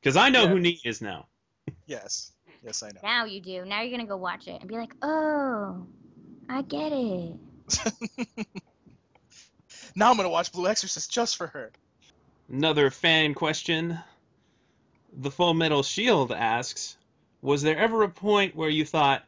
[0.00, 0.50] Because I know Yeah.
[0.50, 1.26] who Nee is now.
[1.86, 2.30] yes.
[2.64, 3.00] Yes, I know.
[3.02, 3.64] now you do.
[3.64, 5.84] Now you're gonna go watch it and be like, oh,
[6.48, 8.46] I get it.
[9.96, 11.72] Now I'm gonna watch Blue Exorcist just for her.
[12.48, 13.98] Another fan question.
[15.12, 16.96] The Full Metal Shield asks,
[17.42, 19.24] was there ever a point where you thought,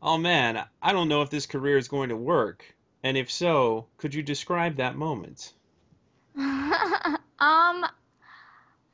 [0.00, 2.73] oh man, I don't know if this career is going to work?
[3.04, 5.52] And if so, could you describe that moment?
[6.36, 7.86] um,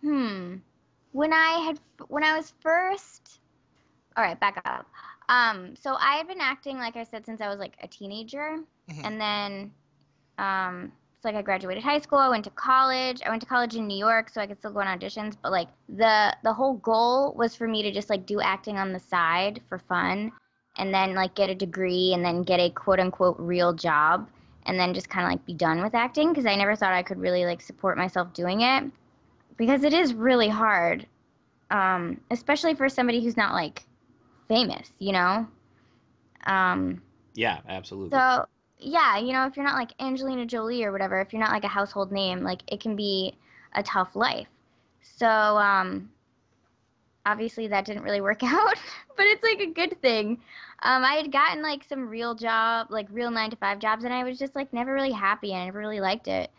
[0.03, 0.57] hmm.
[1.13, 3.39] When I had, when I was first,
[4.17, 4.87] all right, back up.
[5.29, 8.59] Um, so I had been acting, like I said, since I was like a teenager,
[8.91, 9.05] Mhm.
[9.05, 9.73] and then,
[10.39, 12.19] um, it's like I graduated high school.
[12.19, 13.23] I went to college.
[13.25, 15.37] I went to college in New York, so I could still go on auditions.
[15.41, 18.93] But like the the whole goal was for me to just like do acting on
[18.93, 20.33] the side for fun,
[20.77, 24.29] and then like get a degree, and then get a quote unquote real job,
[24.67, 27.03] and then just kind of like be done with acting because I never thought I
[27.03, 28.85] could really like support myself doing it
[29.57, 31.07] because it is really hard,
[31.71, 33.85] um, especially for somebody who's not like
[34.49, 35.47] famous, you know.
[36.47, 37.03] Um,
[37.35, 38.11] Yeah, absolutely.
[38.13, 38.47] so
[38.79, 41.65] yeah, you know, if you're not like Angelina Jolie or whatever, if you're not like
[41.65, 43.35] a household name, like it can be
[43.75, 44.49] a tough life.
[45.03, 46.11] So um,
[47.27, 48.75] obviously that didn't really work out,
[49.17, 50.41] but it's like a good thing.
[50.83, 54.15] Um, I had gotten like some real job, like real nine to five jobs, and
[54.15, 56.51] I was just like never really happy, and I never really liked it.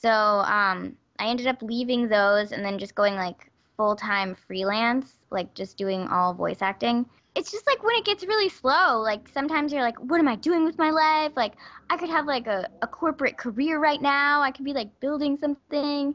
[0.00, 5.18] So um, I ended up leaving those and then just going like full time freelance,
[5.30, 9.28] like just doing all voice acting it's just like when it gets really slow like
[9.28, 11.54] sometimes you're like what am i doing with my life like
[11.90, 15.36] i could have like a, a corporate career right now i could be like building
[15.36, 16.14] something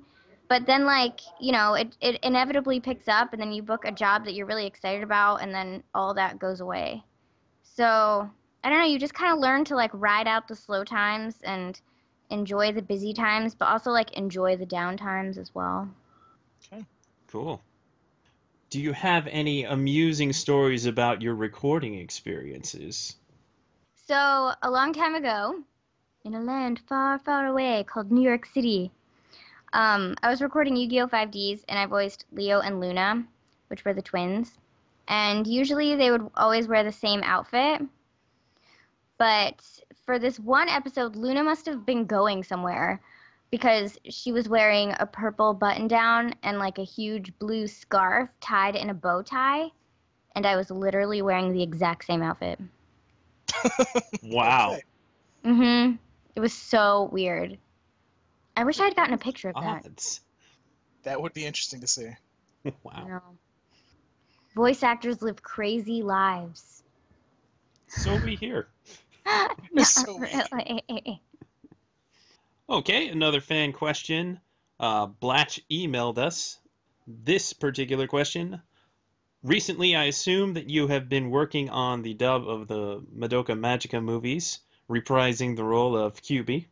[0.50, 3.92] but then like you know it, it inevitably picks up and then you book a
[3.92, 7.02] job that you're really excited about and then all that goes away
[7.64, 8.30] so
[8.64, 11.38] i don't know you just kind of learn to like ride out the slow times
[11.44, 11.80] and
[12.30, 15.88] enjoy the busy times but also like enjoy the down times as well
[16.72, 16.86] Okay.
[17.28, 17.62] Cool.
[18.70, 23.16] Do you have any amusing stories about your recording experiences?
[24.08, 25.64] So, a long time ago,
[26.24, 28.92] in a land far, far away called New York City,
[29.74, 31.08] um, I was recording Yu Gi Oh!
[31.08, 33.24] 5Ds, and I voiced Leo and Luna,
[33.68, 34.58] which were the twins.
[35.08, 37.82] And usually they would always wear the same outfit.
[39.18, 39.62] But
[40.06, 43.02] for this one episode, Luna must have been going somewhere
[43.52, 48.76] because she was wearing a purple button down and like a huge blue scarf tied
[48.76, 49.70] in a bow tie.
[50.36, 52.60] And I was literally wearing the exact same outfit.
[54.24, 54.74] Wow.
[54.74, 54.84] Okay.
[55.46, 55.98] Mhm.
[56.36, 57.58] It was so weird.
[58.60, 59.86] I wish I had gotten a picture of that.
[59.86, 60.20] Odds.
[61.04, 62.10] That would be interesting to see.
[62.66, 63.08] I Wow.
[63.08, 63.22] know.
[64.54, 66.84] Voice actors live crazy lives.
[67.88, 68.68] So we hear.
[69.72, 70.46] Not So weird.
[70.52, 71.22] really.
[72.70, 74.42] Okay, another fan question.
[74.78, 76.60] Uh, Blatch emailed us
[77.08, 78.62] this particular question.
[79.42, 84.04] Recently, I assume that you have been working on the dub of the Madoka Magica
[84.04, 84.60] movies,
[84.90, 86.66] reprising the role of Kyubey.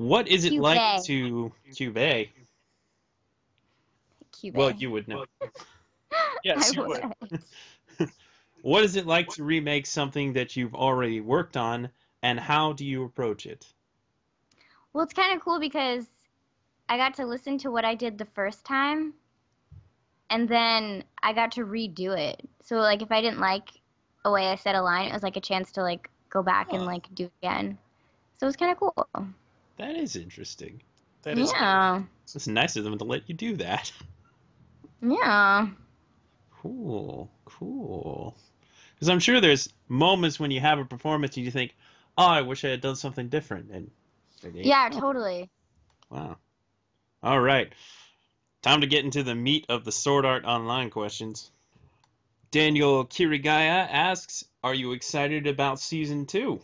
[0.00, 1.04] What is it like Kyubey.
[1.04, 2.30] to Kyubey?
[4.32, 4.54] Cute.
[4.54, 5.26] Well, you would know.
[6.42, 7.40] Yes, I you would.
[8.62, 11.90] What is it like to remake something that you've already worked on,
[12.22, 13.66] and how do you approach it?
[14.94, 16.06] Well, it's kind of cool because
[16.88, 19.12] I got to listen to what I did the first time,
[20.30, 22.48] and then I got to redo it.
[22.62, 23.68] So, like, if I didn't like
[24.24, 26.72] a way I said a line, it was like a chance to like go back
[26.72, 27.76] and like do it again.
[28.38, 29.34] So it was kind of cool.
[29.80, 30.82] That is interesting.
[31.22, 32.02] That is yeah.
[32.34, 33.90] It's nice of them to let you do that.
[35.00, 35.68] Yeah.
[36.60, 38.36] Cool, cool.
[38.94, 41.74] Because I'm sure there's moments when you have a performance and you think,
[42.18, 43.90] "Oh, I wish I had done something different." And
[44.54, 45.00] Yeah, go.
[45.00, 45.48] totally.
[46.10, 46.36] Wow.
[47.22, 47.72] All right.
[48.60, 51.50] Time to get into the meat of the Sword Art Online questions.
[52.50, 56.60] Daniel Kirigaya asks, "Are you excited about season two?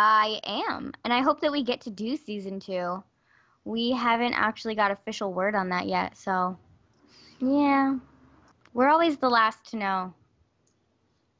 [0.00, 3.02] I am, and I hope that we get to do season two.
[3.64, 6.56] We haven't actually got official word on that yet, so
[7.40, 7.96] yeah,
[8.72, 10.14] we're always the last to know.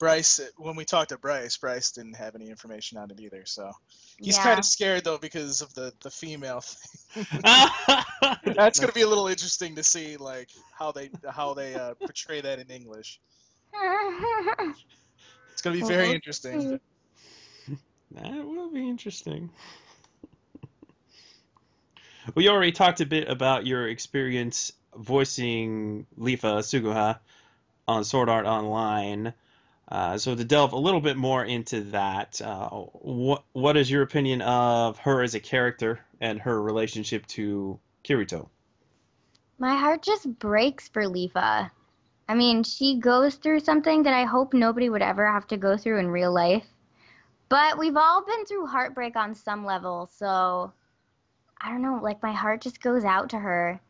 [0.01, 3.45] Bryce, when we talked to Bryce, Bryce didn't have any information on it either.
[3.47, 3.71] So
[4.19, 4.43] he's yeah.
[4.43, 7.27] kind of scared though because of the the female thing.
[8.55, 12.41] That's gonna be a little interesting to see, like how they how they uh, portray
[12.41, 13.21] that in English.
[15.53, 16.79] It's gonna be very interesting.
[18.13, 19.51] That will be interesting.
[22.35, 27.19] We already talked a bit about your experience voicing Leafa Suguha
[27.87, 29.33] on Sword Art Online.
[29.91, 34.03] Uh, so to delve a little bit more into that, uh, what what is your
[34.03, 38.49] opinion of her as a character and her relationship to Kirito?
[39.59, 41.71] My heart just breaks for Leafa.
[42.29, 45.79] I mean, she goes through something that I hope nobody would ever have to go
[45.79, 46.67] through in real life.
[47.49, 50.73] But we've all been through heartbreak on some level, so
[51.61, 53.81] I don't know, like my heart just goes out to her.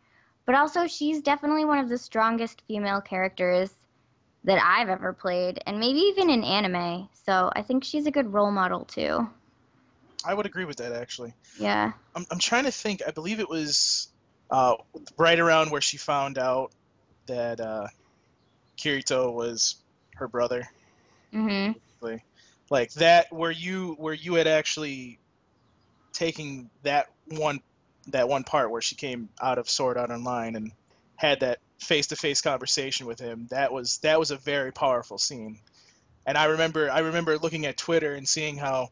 [0.46, 3.70] But also, she's definitely one of the strongest female characters
[4.44, 7.08] that I've ever played, and maybe even in anime.
[7.26, 9.28] So I think she's a good role model too.
[10.24, 11.34] I would agree with that actually.
[11.58, 11.92] Yeah.
[12.14, 13.02] I'm I'm trying to think.
[13.06, 14.08] I believe it was
[14.50, 14.76] uh,
[15.18, 16.72] right around where she found out
[17.26, 17.88] that uh,
[18.78, 19.76] Kirito was
[20.14, 20.68] her brother.
[21.32, 21.72] Mm hmm.
[21.72, 22.24] basically.
[22.70, 25.18] Like that where you where you had actually
[26.12, 27.60] taking that one
[28.08, 30.72] that one part where she came out of Sword Art Online and
[31.16, 35.58] had that face-to-face conversation with him that was that was a very powerful scene.
[36.26, 38.90] And i remember i remember looking at twitter and seeing how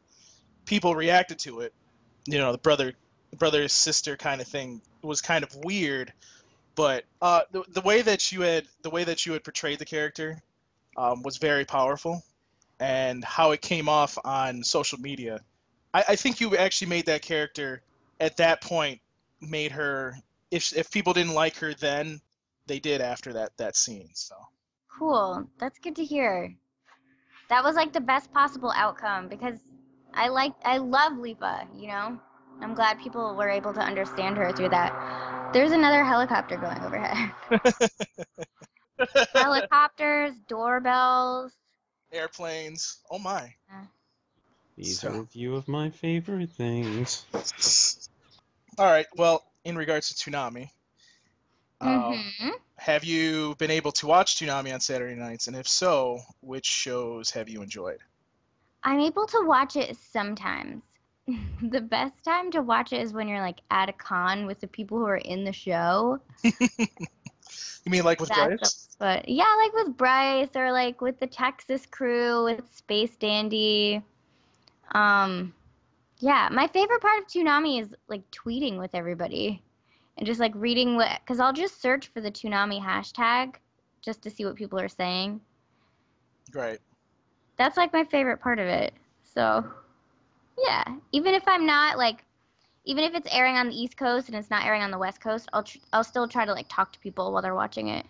[0.65, 1.73] people reacted to it.
[2.27, 2.95] You know the brother
[3.37, 6.13] brother sister kind of thing was kind of weird
[6.77, 9.85] but uh, the, the way that you had the way that you had portrayed the
[9.85, 10.43] character
[10.97, 12.23] um, was very powerful
[12.81, 15.41] and how it came off on social media.
[15.95, 17.83] I, I think you actually made that character
[18.21, 19.01] at that point
[19.41, 20.17] made her
[20.51, 22.21] if if people didn't like her then
[22.67, 24.09] they did after that that scene.
[24.15, 24.35] So
[24.99, 25.47] Cool.
[25.59, 26.55] That's good to hear.
[27.51, 29.59] That was like the best possible outcome because
[30.15, 32.19] I like I love Lipa, you know?
[32.63, 35.51] I'm glad people were able to understand her through that.
[35.53, 37.31] There's another helicopter going overhead.
[39.35, 41.53] Helicopters, doorbells.
[42.13, 42.99] Airplanes.
[43.11, 43.55] Oh my.
[44.77, 47.25] These So- are a few of my favorite things.
[48.79, 49.07] All right.
[49.17, 50.71] Well, in regards to Toonami,
[51.81, 55.47] um, hmm have you been able to watch Toonami on Saturday nights?
[55.47, 58.01] And if so, which shows have you enjoyed?
[58.85, 60.83] I'm able to watch it sometimes.
[61.63, 64.67] the best time to watch it is when you're like at a con with the
[64.69, 66.21] people who are in the show.
[67.85, 68.86] You mean like with That's Bryce?
[68.99, 74.03] But yeah, like with Bryce or like with the Texas crew with Space Dandy.
[74.93, 75.53] Um,
[76.19, 79.63] yeah, my favorite part of Toonami is like tweeting with everybody
[80.17, 83.57] and just like reading what, because I'll just search for the Toonami hashtag
[84.01, 85.41] just to see what people are saying.
[86.55, 86.79] Right.
[87.59, 88.95] That's like my favorite part of it.
[89.23, 89.65] So,
[90.59, 92.25] yeah, even if I'm not like,
[92.85, 95.21] even if it's airing on the East Coast and it's not airing on the West
[95.21, 98.07] Coast, I'll tr- I'll still try to like talk to people while they're watching it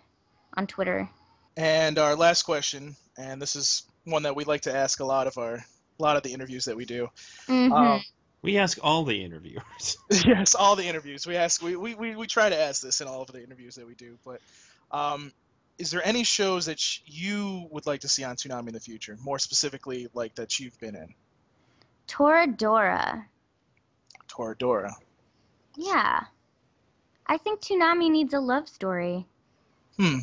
[0.57, 1.09] on Twitter.
[1.55, 5.27] And our last question, and this is one that we like to ask a lot
[5.27, 7.07] of our a lot of the interviews that we do.
[7.47, 8.01] hmm Um,
[8.43, 9.97] We ask all the interviewers.
[10.11, 11.61] yes, all the interviews we ask.
[11.61, 13.95] We, we, we, we try to ask this in all of the interviews that we
[13.95, 14.17] do.
[14.23, 14.39] But
[14.91, 15.31] um,
[15.79, 18.79] is there any shows that sh- you would like to see on Toonami in the
[18.79, 19.17] future?
[19.23, 21.15] More specifically, like that you've been in,
[22.07, 23.25] Toradora.
[24.27, 24.91] Toradora.
[25.75, 26.21] Yeah.
[27.25, 29.25] I think Toonami needs a love story.
[29.97, 30.19] Hmm.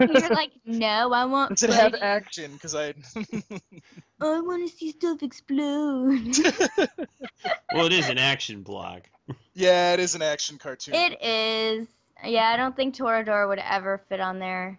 [0.00, 1.58] You're like, no, I want.
[1.58, 2.02] Does it have fighting.
[2.02, 2.52] action?
[2.52, 2.94] Because I.
[4.20, 6.36] I want to see stuff explode.
[7.72, 9.02] well, it is an action blog.
[9.54, 10.94] yeah, it is an action cartoon.
[10.94, 11.88] it is.
[12.24, 14.78] Yeah, I don't think Toradora would ever fit on there.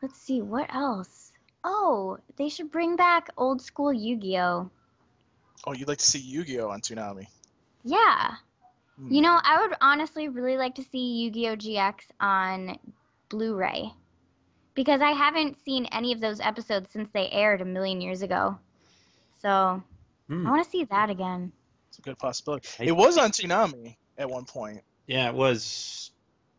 [0.00, 1.32] Let's see, what else?
[1.64, 4.70] Oh, they should bring back old school Yu-Gi-Oh.
[5.66, 7.26] Oh, you'd like to see Yu-Gi-Oh on Toonami?
[7.84, 8.34] Yeah.
[8.98, 9.12] Hmm.
[9.12, 12.78] You know, I would honestly really like to see Yu-Gi-Oh GX on
[13.28, 13.92] Blu-ray.
[14.74, 18.58] Because I haven't seen any of those episodes since they aired a million years ago.
[19.42, 19.82] So,
[20.28, 20.46] Hmm.
[20.46, 21.52] I want to see that again.
[21.88, 22.68] It's a good possibility.
[22.80, 24.82] It was on Toonami at one point.
[25.06, 26.10] Yeah, it was.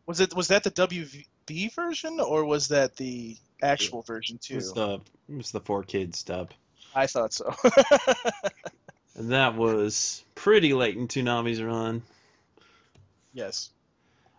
[0.06, 0.34] Was it?
[0.34, 4.54] Was that the WB version, or was that the actual version too?
[4.56, 4.64] It too?
[4.66, 6.50] was the it was the 4Kids dub,
[6.96, 7.54] I thought so.
[9.14, 12.02] and that was pretty late in Toonami's run.
[13.32, 13.70] yes.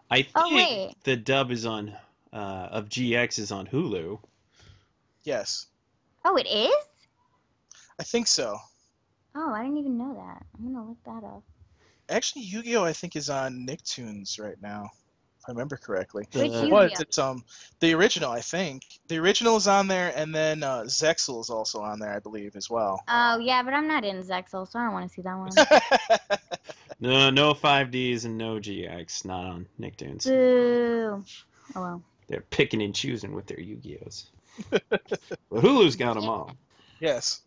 [0.10, 0.96] I think Oh, wait.
[1.06, 1.96] the dub is on
[2.34, 4.20] uh, of GX is on Hulu.
[5.24, 5.68] Yes.
[6.26, 6.74] Oh, it is?
[8.00, 8.58] I think so.
[9.36, 10.46] Oh, I didn't even know that.
[10.58, 11.44] I'm gonna look that up.
[12.10, 12.84] Actually, Yu-Gi-Oh!
[12.84, 14.90] I think is on Nicktoons right now,
[15.40, 16.28] if I remember correctly.
[16.34, 16.70] Which Uh, Yu-Gi-Oh?
[16.70, 17.00] What?
[17.00, 17.44] It's um
[17.80, 18.84] the original, I think.
[19.08, 22.56] The original is on there, and then uh, Zexal is also on there, I believe,
[22.56, 23.02] as well.
[23.08, 26.40] Oh yeah, but I'm not in Zexal, so I don't want to see that one.
[27.04, 30.26] No, no 5Ds and no GX, not on Nicktoons.
[30.26, 31.24] Boo.
[31.76, 32.04] Oh well.
[32.32, 34.32] They're picking and choosing with their Yu-Gi-Ohs.
[35.50, 36.56] well, Hulu's got them all.
[37.02, 37.42] yes.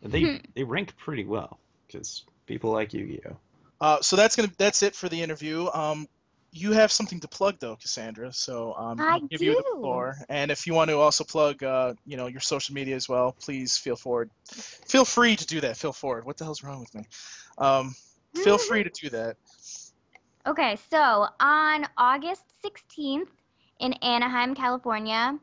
[0.00, 3.36] And they they rank pretty well because people like Yu-Gi-Oh.
[3.80, 5.66] Uh, so that's gonna that's it for the interview.
[5.66, 6.06] Um,
[6.52, 8.32] you have something to plug though, Cassandra.
[8.32, 10.14] So um, I I'll give you the floor.
[10.28, 13.34] And if you want to also plug, uh, you know, your social media as well,
[13.40, 14.30] please feel forward.
[14.46, 15.76] Feel free to do that.
[15.76, 16.24] Feel forward.
[16.24, 17.06] What the hell's wrong with me?
[17.58, 17.96] Um,
[18.36, 19.36] feel free to do that.
[20.46, 23.26] Okay, so on August 16th
[23.78, 25.38] in Anaheim, California,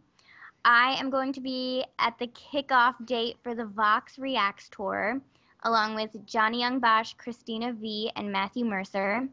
[0.64, 5.22] I am going to be at the kickoff date for the Vox Reax tour,
[5.64, 9.28] along with Johnny Young Bosch, Christina Vee, and Matthew Mercer.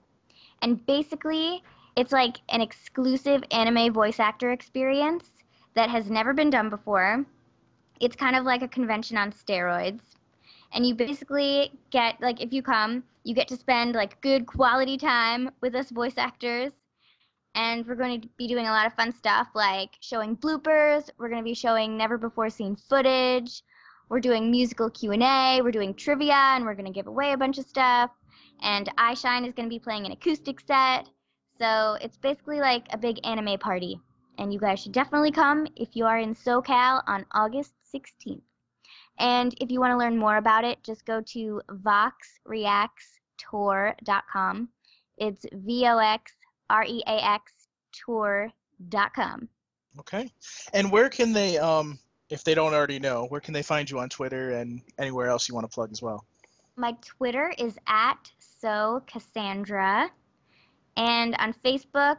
[0.61, 1.63] And basically,
[1.97, 5.31] it's like an exclusive anime voice actor experience
[5.75, 7.25] that has never been done before.
[8.01, 10.01] It's kind of like a convention on steroids.
[10.75, 14.97] And you basically get, like, if you come, you get to spend like good quality
[14.97, 16.73] time with us voice actors
[17.55, 21.29] and we're going to be doing a lot of fun stuff like showing bloopers we're
[21.29, 23.63] going to be showing never before seen footage
[24.09, 27.59] we're doing musical q&a we're doing trivia and we're going to give away a bunch
[27.59, 28.11] of stuff
[28.63, 31.09] and eyeshine is going to be playing an acoustic set
[31.59, 34.01] so it's basically like a big anime party
[34.39, 38.41] and you guys should definitely come if you are in socal on august 16th
[39.19, 44.69] and if you want to learn more about it, just go to voxreaxtour.com.
[45.19, 46.33] It's V O X
[46.73, 47.53] R E A X
[47.93, 49.49] tour.com.
[49.99, 50.31] Okay.
[50.73, 51.99] And where can they, um,
[52.31, 55.49] if they don't already know, where can they find you on Twitter and anywhere else
[55.49, 56.25] you want to plug as well?
[56.77, 60.11] My Twitter is at so Cassandra,
[60.97, 62.17] and on Facebook,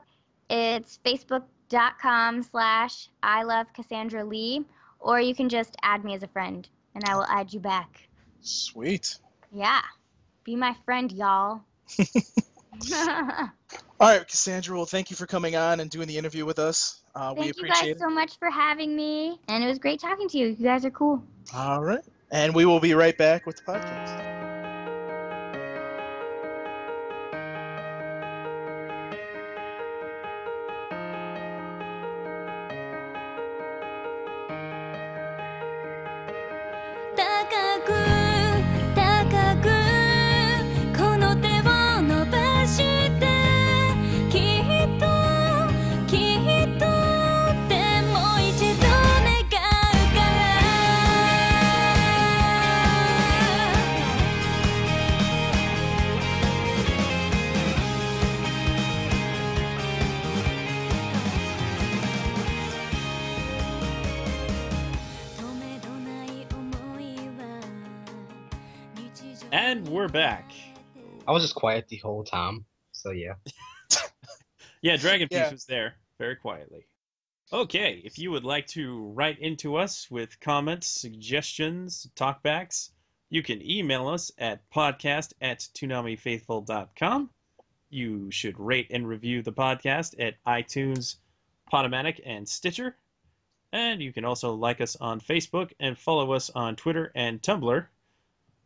[0.50, 4.64] it's facebook.com slash I love Cassandra Lee,
[5.00, 8.08] or you can just add me as a friend, and I will add you back.
[8.42, 9.18] Sweet.
[9.52, 9.82] Yeah,
[10.44, 11.62] be my friend, y'all.
[14.00, 14.76] All right, Cassandra.
[14.76, 17.02] Well, thank you for coming on and doing the interview with us.
[17.16, 20.00] Uh, we Thank you appreciate guys so much for having me, and it was great
[20.00, 20.48] talking to you.
[20.48, 21.24] You guys are cool.
[21.54, 22.04] All right.
[22.32, 24.33] And we will be right back with the podcast.「
[71.34, 72.66] was just quiet the whole time.
[72.92, 73.34] So yeah.
[74.82, 75.52] Yeah, Dragon Piece Yeah.
[75.52, 76.86] was there very quietly.
[77.54, 82.90] Okay, if you would like to write into us with comments, suggestions, talkbacks,
[83.30, 87.30] you can email us at podcast at toonamifaithful.com.
[87.90, 91.16] You should rate and review the podcast at iTunes,
[91.72, 92.98] Podomatic, and Stitcher.
[93.72, 97.86] And you can also like us on Facebook and follow us on Twitter and Tumblr.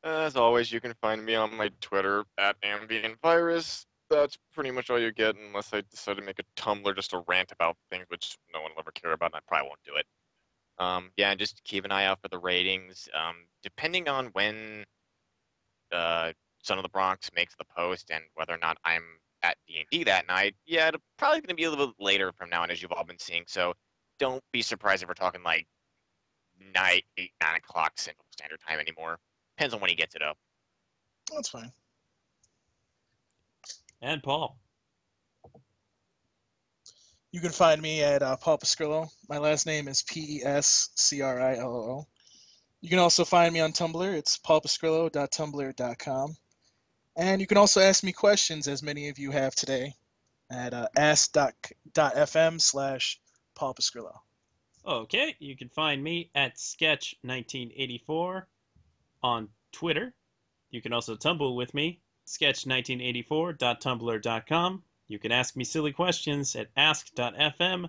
[0.05, 3.85] As always, you can find me on my Twitter at Ambient Virus.
[4.09, 7.25] That's pretty much all you get, unless I decide to make a Tumblr just to
[7.27, 9.97] rant about things which no one will ever care about, and I probably won't do
[9.97, 10.07] it.
[10.79, 13.09] Um, yeah, and just keep an eye out for the ratings.
[13.13, 14.85] Um, depending on when
[15.93, 16.33] uh,
[16.63, 19.03] Son of the Bronx makes the post and whether or not I'm
[19.43, 22.51] at D&D that night, yeah, it'll probably going to be a little bit later from
[22.51, 23.43] now on, as you've all been seeing.
[23.49, 23.75] So
[24.21, 25.67] don't be surprised if we're talking like
[26.75, 29.19] night, 8, 9 o'clock Central Standard Time anymore.
[29.57, 30.37] Depends on when he gets it up.
[31.33, 31.73] That's fine.
[34.01, 34.59] And Paul.
[37.31, 39.09] You can find me at uh, Paul Pascrillo.
[39.29, 42.07] My last name is P E S C R I L O O.
[42.81, 44.15] You can also find me on Tumblr.
[44.15, 46.37] It's paulpascrillo.tumblr.com.
[47.17, 49.95] And you can also ask me questions, as many of you have today,
[50.51, 53.21] at uh, ask.fm slash
[53.57, 54.21] Paul Pascrillo.
[54.87, 58.43] Okay, you can find me at Sketch1984
[59.23, 60.13] on Twitter.
[60.71, 64.83] You can also tumble with me, sketch1984.tumblr.com.
[65.09, 67.89] You can ask me silly questions at ask.fm,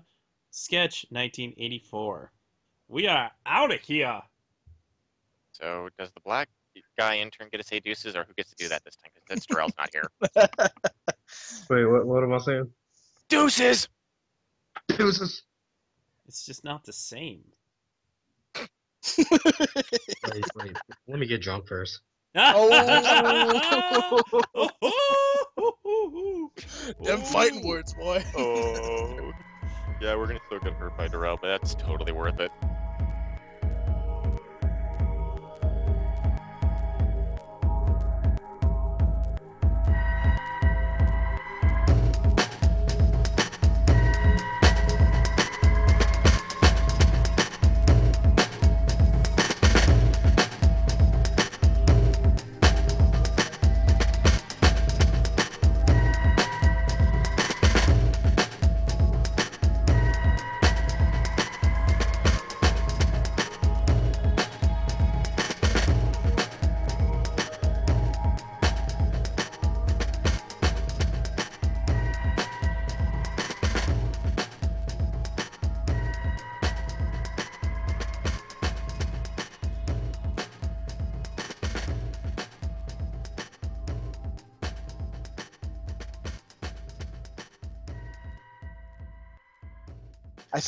[0.53, 2.30] sketch1984.
[2.88, 4.22] We are out of here.
[5.52, 6.48] So does the black
[6.98, 9.11] guy intern get to say deuces, or who gets to do that this time?
[9.28, 10.10] Because Darrell's not here.
[11.70, 12.72] Wait, what, what am I saying?
[13.28, 13.90] Deuces.
[14.88, 15.44] Deuces.
[16.30, 17.41] It's just not the same.
[19.18, 20.77] Wait, wait.
[21.07, 22.01] Let me get drunk first.
[22.35, 24.22] Oh.
[27.03, 28.23] Them fighting words, boy.
[28.38, 29.31] Oh.
[29.99, 32.51] Yeah, we're gonna still get hurt by Darrell, but that's totally worth it.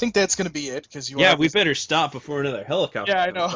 [0.01, 1.19] Think that's gonna be it because you.
[1.19, 3.11] yeah, we better stop before another helicopter.
[3.11, 3.47] Yeah, I know.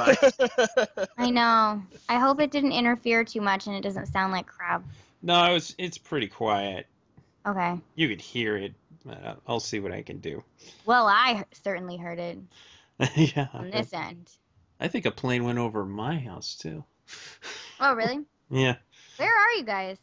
[1.18, 1.84] I know.
[2.08, 4.84] I hope it didn't interfere too much and it doesn't sound like crap.
[5.24, 6.86] no, it's it's pretty quiet.
[7.48, 7.80] Okay.
[7.96, 8.74] You could hear it.
[9.10, 10.44] Uh, I'll see what I can do.
[10.86, 12.38] Well, I certainly heard it
[13.16, 13.48] yeah.
[13.52, 14.30] on this end.
[14.80, 16.84] I think a plane went over my house too.
[17.80, 18.20] Oh, really?
[18.52, 18.76] Yeah.
[19.18, 19.98] Where are you guys?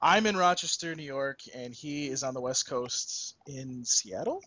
[0.00, 4.42] I'm in Rochester, New York, and he is on the West Coast in Seattle.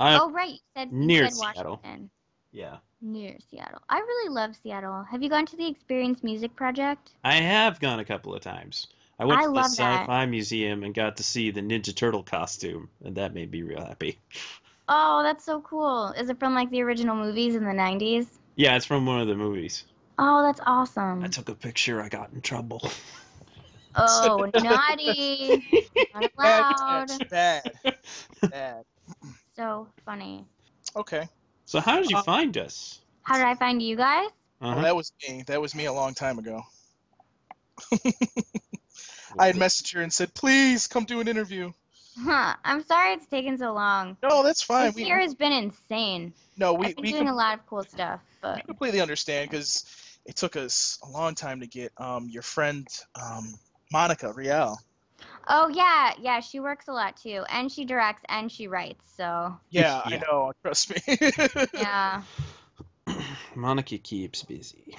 [0.00, 0.52] I, oh, right.
[0.52, 1.80] You said, you near said Seattle.
[1.84, 2.10] Washington.
[2.52, 2.78] yeah.
[3.02, 3.80] Near Seattle.
[3.88, 5.04] I really love Seattle.
[5.10, 7.10] Have you gone to the Experience Music Project?
[7.22, 8.88] I have gone a couple of times.
[9.18, 9.60] I went I to the.
[9.60, 13.84] Sci-Fi Museum and got to see the Ninja Turtle costume, and that made me real
[13.84, 14.18] happy.
[14.92, 16.08] Oh, that's so cool.
[16.18, 18.26] Is it from like the original movies in the 90s?
[18.56, 19.84] Yeah, it's from one of the movies.
[20.18, 21.22] Oh, that's awesome.
[21.22, 22.02] I took a picture.
[22.02, 22.82] I got in trouble.
[23.94, 25.64] Oh, naughty.
[26.14, 27.06] Not allowed.
[27.06, 27.72] Bad, bad,
[28.50, 28.84] bad.
[29.60, 30.46] So funny.
[30.96, 31.28] Okay,
[31.66, 32.98] So how did you Uh, find us?
[33.24, 34.30] How did I find you guys?
[34.62, 34.80] Uh-huh.
[34.80, 35.44] that was me.
[35.48, 36.62] That was me a long time ago.
[39.38, 41.72] I had messaged her and said, "Please come do an interview."
[42.18, 42.56] Huh.
[42.64, 44.16] I'm sorry it's taken so long.
[44.22, 44.86] No, that's fine.
[44.86, 46.32] This We, year has been insane.
[46.56, 49.02] no, we I've been we, doing com- a lot of cool stuff, we but completely
[49.02, 49.84] understand because
[50.24, 53.54] it took us a long time to get um your friend um
[53.92, 54.78] Monica Rial.
[55.48, 59.04] Oh yeah, yeah, she works a lot too, and she directs and she writes.
[59.16, 60.52] So Yeah, I know.
[60.62, 61.18] Trust me.
[61.74, 62.22] yeah,
[63.54, 64.96] Monica keeps busy.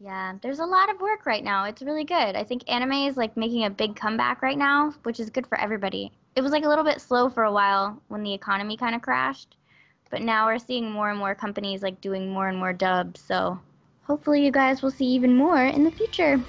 [0.00, 0.34] yeah.
[0.42, 1.64] There's a lot of work right now.
[1.64, 2.36] It's really good.
[2.36, 5.58] I think anime is like making a big comeback right now, which is good for
[5.58, 6.12] everybody.
[6.36, 9.02] It was like a little bit slow for a while when the economy kind of
[9.02, 9.56] crashed,
[10.10, 13.20] but now we're seeing more and more companies like doing more and more dubs.
[13.20, 13.60] So
[14.02, 16.40] hopefully you guys will see even more in the future.